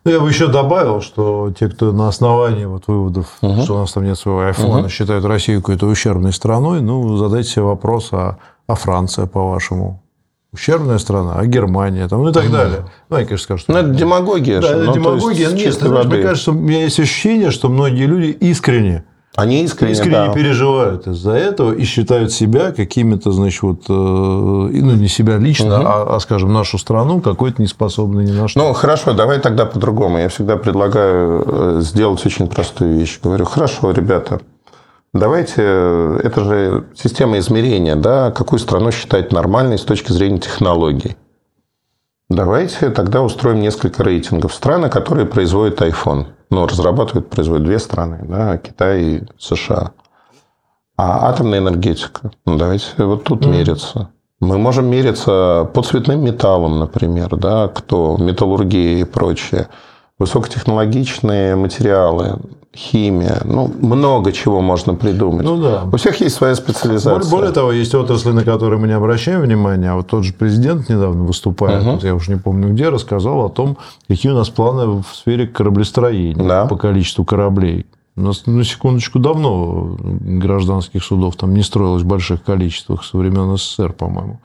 Ну, 0.05 0.11
я 0.11 0.19
бы 0.19 0.27
еще 0.27 0.47
добавил, 0.47 1.01
что 1.01 1.51
те, 1.57 1.69
кто 1.69 1.91
на 1.93 2.09
основании 2.09 2.65
вот 2.65 2.83
выводов, 2.87 3.37
угу. 3.41 3.61
что 3.61 3.75
у 3.75 3.79
нас 3.79 3.93
там 3.93 4.03
нет 4.03 4.17
своего 4.17 4.41
айфона, 4.41 4.81
угу. 4.81 4.89
считают 4.89 5.23
Россию 5.25 5.61
какой-то 5.61 5.87
ущербной 5.87 6.33
страной, 6.33 6.81
ну, 6.81 7.15
задайте 7.17 7.49
себе 7.49 7.63
вопрос, 7.63 8.09
а, 8.11 8.37
а 8.67 8.75
Франция, 8.75 9.27
по-вашему? 9.27 10.01
Ущербная 10.51 10.99
страна, 10.99 11.35
а 11.35 11.45
Германия, 11.45 12.07
там, 12.07 12.21
ну 12.21 12.29
и 12.29 12.33
так 12.33 12.51
далее. 12.51 12.85
Ну, 13.09 13.15
они, 13.15 13.25
конечно, 13.25 13.43
скажут, 13.43 13.63
что... 13.63 13.73
Ну, 13.73 13.79
это 13.79 13.89
демагогия. 13.89 14.61
Да, 14.61 14.69
это 14.69 14.83
ну, 14.83 14.93
демагогия. 14.93 15.49
Нет, 15.49 15.73
знаешь, 15.73 16.05
мне 16.05 16.21
кажется, 16.21 16.51
у 16.51 16.53
меня 16.53 16.83
есть 16.83 16.99
ощущение, 16.99 17.49
что 17.49 17.69
многие 17.69 18.05
люди 18.05 18.27
искренне 18.27 19.03
они 19.35 19.63
искренне, 19.63 19.93
искренне 19.93 20.27
да. 20.27 20.33
переживают 20.33 21.07
из-за 21.07 21.31
этого 21.31 21.73
и 21.73 21.83
считают 21.85 22.31
себя 22.31 22.71
какими-то, 22.71 23.31
значит, 23.31 23.63
вот, 23.63 23.81
э, 23.89 23.91
ну, 23.91 24.91
не 24.93 25.07
себя 25.07 25.37
лично, 25.37 25.79
угу. 25.79 25.87
а, 25.87 26.15
а, 26.15 26.19
скажем, 26.19 26.53
нашу 26.53 26.77
страну 26.77 27.19
какой-то 27.19 27.59
неспособной 27.59 28.25
ни 28.25 28.31
на 28.31 28.47
что. 28.47 28.59
Ну, 28.59 28.73
хорошо, 28.73 29.13
давай 29.13 29.39
тогда 29.39 29.65
по-другому. 29.65 30.19
Я 30.19 30.29
всегда 30.29 30.57
предлагаю 30.57 31.43
э, 31.45 31.81
сделать 31.81 32.23
очень 32.23 32.47
простую 32.47 32.95
вещь. 32.95 33.19
Говорю, 33.23 33.45
хорошо, 33.45 33.89
ребята, 33.91 34.41
давайте, 35.15 35.55
э, 35.57 36.19
это 36.23 36.43
же 36.43 36.83
система 36.95 37.39
измерения, 37.39 37.95
да, 37.95 38.29
какую 38.29 38.59
страну 38.59 38.91
считать 38.91 39.31
нормальной 39.31 39.79
с 39.79 39.83
точки 39.83 40.11
зрения 40.11 40.39
технологий. 40.39 41.17
Давайте 42.29 42.91
тогда 42.91 43.23
устроим 43.23 43.61
несколько 43.61 44.03
рейтингов. 44.03 44.53
Страны, 44.53 44.89
которые 44.89 45.25
производят 45.25 45.81
iPhone. 45.81 46.27
Ну, 46.53 46.67
разрабатывают, 46.67 47.29
производят 47.29 47.63
две 47.63 47.79
страны. 47.79 48.19
Да, 48.29 48.57
Китай 48.59 49.01
и 49.01 49.23
США. 49.39 49.91
А 50.95 51.29
атомная 51.29 51.57
энергетика. 51.57 52.31
Ну, 52.45 52.57
давайте 52.57 52.85
вот 52.97 53.23
тут 53.23 53.43
mm. 53.43 53.49
мериться. 53.49 54.09
Мы 54.39 54.59
можем 54.59 54.85
мериться 54.85 55.67
по 55.73 55.81
цветным 55.81 56.23
металлам, 56.23 56.79
например, 56.79 57.35
да, 57.37 57.69
кто 57.69 58.17
металлургия 58.19 58.99
и 58.99 59.03
прочее. 59.03 59.67
Высокотехнологичные 60.19 61.55
материалы 61.55 62.39
химия, 62.75 63.41
ну, 63.45 63.71
много 63.79 64.31
чего 64.31 64.61
можно 64.61 64.95
придумать. 64.95 65.45
Ну 65.45 65.61
да. 65.61 65.83
У 65.91 65.97
всех 65.97 66.19
есть 66.21 66.35
своя 66.35 66.55
специализация. 66.55 67.13
Более, 67.13 67.29
более 67.29 67.51
того, 67.51 67.71
есть 67.71 67.93
отрасли, 67.93 68.31
на 68.31 68.43
которые 68.43 68.79
мы 68.79 68.87
не 68.87 68.93
обращаем 68.93 69.41
внимания. 69.41 69.91
А 69.91 69.95
вот 69.95 70.07
тот 70.07 70.23
же 70.23 70.33
президент 70.33 70.89
недавно 70.89 71.23
выступая, 71.23 71.81
угу. 71.81 71.91
вот 71.91 72.03
я 72.03 72.15
уже 72.15 72.31
не 72.31 72.39
помню 72.39 72.69
где, 72.73 72.89
рассказал 72.89 73.45
о 73.45 73.49
том, 73.49 73.77
какие 74.07 74.31
у 74.31 74.35
нас 74.35 74.49
планы 74.49 75.01
в 75.01 75.05
сфере 75.13 75.47
кораблестроения 75.47 76.43
да. 76.43 76.65
по 76.65 76.75
количеству 76.75 77.23
кораблей. 77.23 77.85
У 78.15 78.21
нас, 78.21 78.45
на 78.45 78.63
секундочку, 78.63 79.19
давно 79.19 79.97
гражданских 79.99 81.03
судов 81.03 81.35
там 81.35 81.53
не 81.53 81.63
строилось 81.63 82.03
в 82.03 82.07
больших 82.07 82.43
количествах 82.43 83.03
со 83.03 83.17
времен 83.17 83.55
СССР, 83.57 83.93
по-моему. 83.93 84.39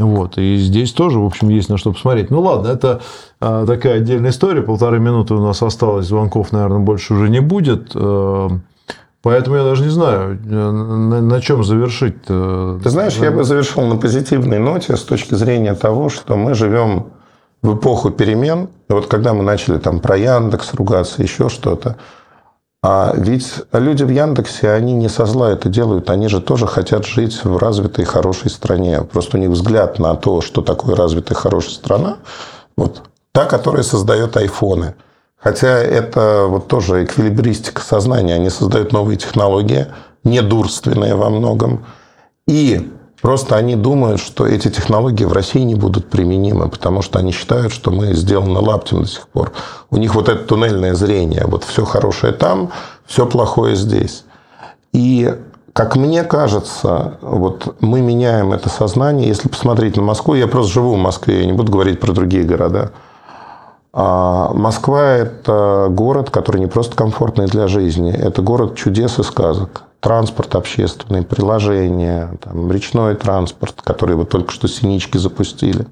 Вот. 0.00 0.38
И 0.38 0.56
здесь 0.56 0.92
тоже, 0.92 1.18
в 1.18 1.26
общем, 1.26 1.50
есть 1.50 1.68
на 1.68 1.76
что 1.76 1.92
посмотреть. 1.92 2.30
Ну 2.30 2.40
ладно, 2.40 2.68
это 2.68 3.02
а, 3.38 3.66
такая 3.66 3.98
отдельная 3.98 4.30
история. 4.30 4.62
Полторы 4.62 4.98
минуты 4.98 5.34
у 5.34 5.40
нас 5.40 5.62
осталось, 5.62 6.06
звонков, 6.06 6.52
наверное, 6.52 6.78
больше 6.78 7.12
уже 7.12 7.28
не 7.28 7.40
будет. 7.40 7.92
Э, 7.94 8.48
поэтому 9.22 9.56
я 9.56 9.62
даже 9.62 9.82
не 9.82 9.90
знаю, 9.90 10.40
на, 10.42 11.20
на 11.20 11.40
чем 11.42 11.64
завершить. 11.64 12.24
Ты 12.24 12.80
знаешь, 12.90 13.16
я 13.16 13.30
бы 13.30 13.44
завершил 13.44 13.82
на 13.82 13.96
позитивной 13.96 14.58
ноте 14.58 14.96
с 14.96 15.02
точки 15.02 15.34
зрения 15.34 15.74
того, 15.74 16.08
что 16.08 16.36
мы 16.36 16.54
живем 16.54 17.08
в 17.60 17.76
эпоху 17.76 18.10
перемен. 18.10 18.68
И 18.88 18.92
вот 18.92 19.06
когда 19.06 19.34
мы 19.34 19.42
начали 19.42 19.78
там 19.78 20.00
про 20.00 20.16
Яндекс 20.16 20.72
ругаться, 20.74 21.22
еще 21.22 21.50
что-то, 21.50 21.96
а 22.82 23.12
ведь 23.14 23.52
люди 23.72 24.04
в 24.04 24.08
Яндексе, 24.08 24.70
они 24.70 24.94
не 24.94 25.08
со 25.08 25.26
зла 25.26 25.50
это 25.50 25.68
делают, 25.68 26.08
они 26.08 26.28
же 26.28 26.40
тоже 26.40 26.66
хотят 26.66 27.04
жить 27.04 27.44
в 27.44 27.58
развитой 27.58 28.06
хорошей 28.06 28.50
стране. 28.50 29.02
Просто 29.02 29.36
у 29.36 29.40
них 29.40 29.50
взгляд 29.50 29.98
на 29.98 30.14
то, 30.14 30.40
что 30.40 30.62
такое 30.62 30.96
развитая 30.96 31.36
хорошая 31.36 31.72
страна, 31.72 32.16
вот 32.76 33.02
та, 33.32 33.44
которая 33.44 33.82
создает 33.82 34.36
айфоны. 34.38 34.94
Хотя 35.36 35.68
это 35.68 36.46
вот 36.48 36.68
тоже 36.68 37.04
эквилибристика 37.04 37.82
сознания. 37.82 38.34
Они 38.34 38.50
создают 38.50 38.92
новые 38.92 39.18
технологии, 39.18 39.86
недурственные 40.24 41.14
во 41.14 41.30
многом. 41.30 41.84
И 42.46 42.90
Просто 43.22 43.56
они 43.56 43.76
думают, 43.76 44.20
что 44.20 44.46
эти 44.46 44.68
технологии 44.68 45.24
в 45.24 45.32
России 45.32 45.60
не 45.60 45.74
будут 45.74 46.08
применимы, 46.08 46.68
потому 46.68 47.02
что 47.02 47.18
они 47.18 47.32
считают, 47.32 47.72
что 47.72 47.90
мы 47.90 48.14
сделаны 48.14 48.60
лаптем 48.60 49.02
до 49.02 49.08
сих 49.08 49.28
пор. 49.28 49.52
У 49.90 49.98
них 49.98 50.14
вот 50.14 50.28
это 50.28 50.42
туннельное 50.44 50.94
зрение. 50.94 51.44
Вот 51.46 51.64
все 51.64 51.84
хорошее 51.84 52.32
там, 52.32 52.70
все 53.04 53.26
плохое 53.26 53.76
здесь. 53.76 54.24
И 54.92 55.34
как 55.74 55.96
мне 55.96 56.24
кажется, 56.24 57.18
вот 57.20 57.76
мы 57.80 58.00
меняем 58.00 58.52
это 58.52 58.70
сознание. 58.70 59.28
Если 59.28 59.48
посмотреть 59.48 59.96
на 59.96 60.02
Москву, 60.02 60.34
я 60.34 60.46
просто 60.46 60.72
живу 60.72 60.94
в 60.94 60.98
Москве, 60.98 61.40
я 61.40 61.46
не 61.46 61.52
буду 61.52 61.70
говорить 61.70 62.00
про 62.00 62.12
другие 62.12 62.44
города. 62.44 62.92
А 63.92 64.52
Москва– 64.54 65.02
это 65.16 65.88
город, 65.90 66.30
который 66.30 66.58
не 66.58 66.68
просто 66.68 66.96
комфортный 66.96 67.46
для 67.46 67.66
жизни, 67.68 68.12
это 68.12 68.40
город 68.40 68.76
чудес 68.76 69.18
и 69.18 69.24
сказок 69.24 69.82
транспорт 70.00 70.54
общественный, 70.54 71.22
приложения, 71.22 72.38
там, 72.42 72.70
речной 72.72 73.14
транспорт, 73.14 73.76
который 73.82 74.16
вот 74.16 74.30
только 74.30 74.50
что 74.50 74.66
синички 74.68 75.18
запустили 75.18 75.86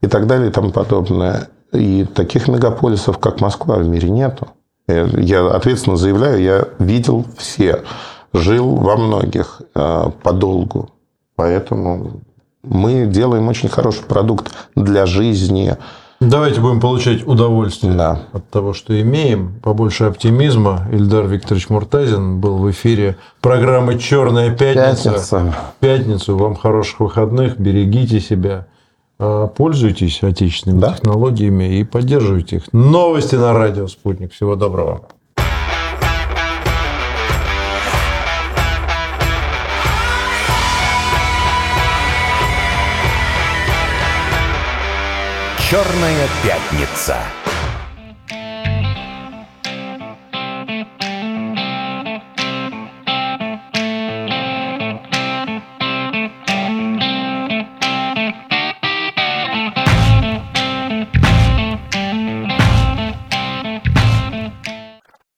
и 0.00 0.06
так 0.06 0.26
далее 0.26 0.48
и 0.48 0.52
тому 0.52 0.70
подобное. 0.70 1.48
И 1.72 2.06
таких 2.14 2.48
мегаполисов, 2.48 3.18
как 3.18 3.40
Москва, 3.40 3.76
в 3.76 3.86
мире 3.86 4.08
нету. 4.08 4.48
Я 4.86 5.46
ответственно 5.48 5.96
заявляю, 5.96 6.42
я 6.42 6.68
видел 6.78 7.26
все, 7.36 7.84
жил 8.32 8.76
во 8.76 8.96
многих 8.96 9.60
э, 9.74 10.10
подолгу. 10.22 10.90
Поэтому 11.36 12.22
мы 12.62 13.04
делаем 13.06 13.48
очень 13.48 13.68
хороший 13.68 14.04
продукт 14.04 14.50
для 14.74 15.04
жизни, 15.04 15.76
Давайте 16.20 16.60
будем 16.60 16.80
получать 16.80 17.24
удовольствие 17.26 17.92
да. 17.92 18.22
от 18.32 18.48
того, 18.50 18.72
что 18.72 19.00
имеем. 19.00 19.60
Побольше 19.62 20.04
оптимизма. 20.04 20.88
Ильдар 20.90 21.26
Викторович 21.26 21.68
Муртазин 21.68 22.40
был 22.40 22.58
в 22.58 22.68
эфире 22.72 23.16
программы 23.40 23.98
«Черная 23.98 24.50
пятница». 24.50 25.10
Пятница. 25.10 25.54
Пятницу. 25.78 26.36
Вам 26.36 26.56
хороших 26.56 26.98
выходных. 26.98 27.60
Берегите 27.60 28.18
себя. 28.18 28.66
А, 29.20 29.46
пользуйтесь 29.46 30.20
отечественными 30.22 30.80
да? 30.80 30.94
технологиями 30.94 31.78
и 31.78 31.84
поддерживайте 31.84 32.56
их. 32.56 32.72
Новости 32.72 33.36
на 33.36 33.52
радио 33.52 33.86
«Спутник». 33.86 34.32
Всего 34.32 34.56
доброго. 34.56 35.02
Черная 45.70 46.26
пятница. 46.42 47.47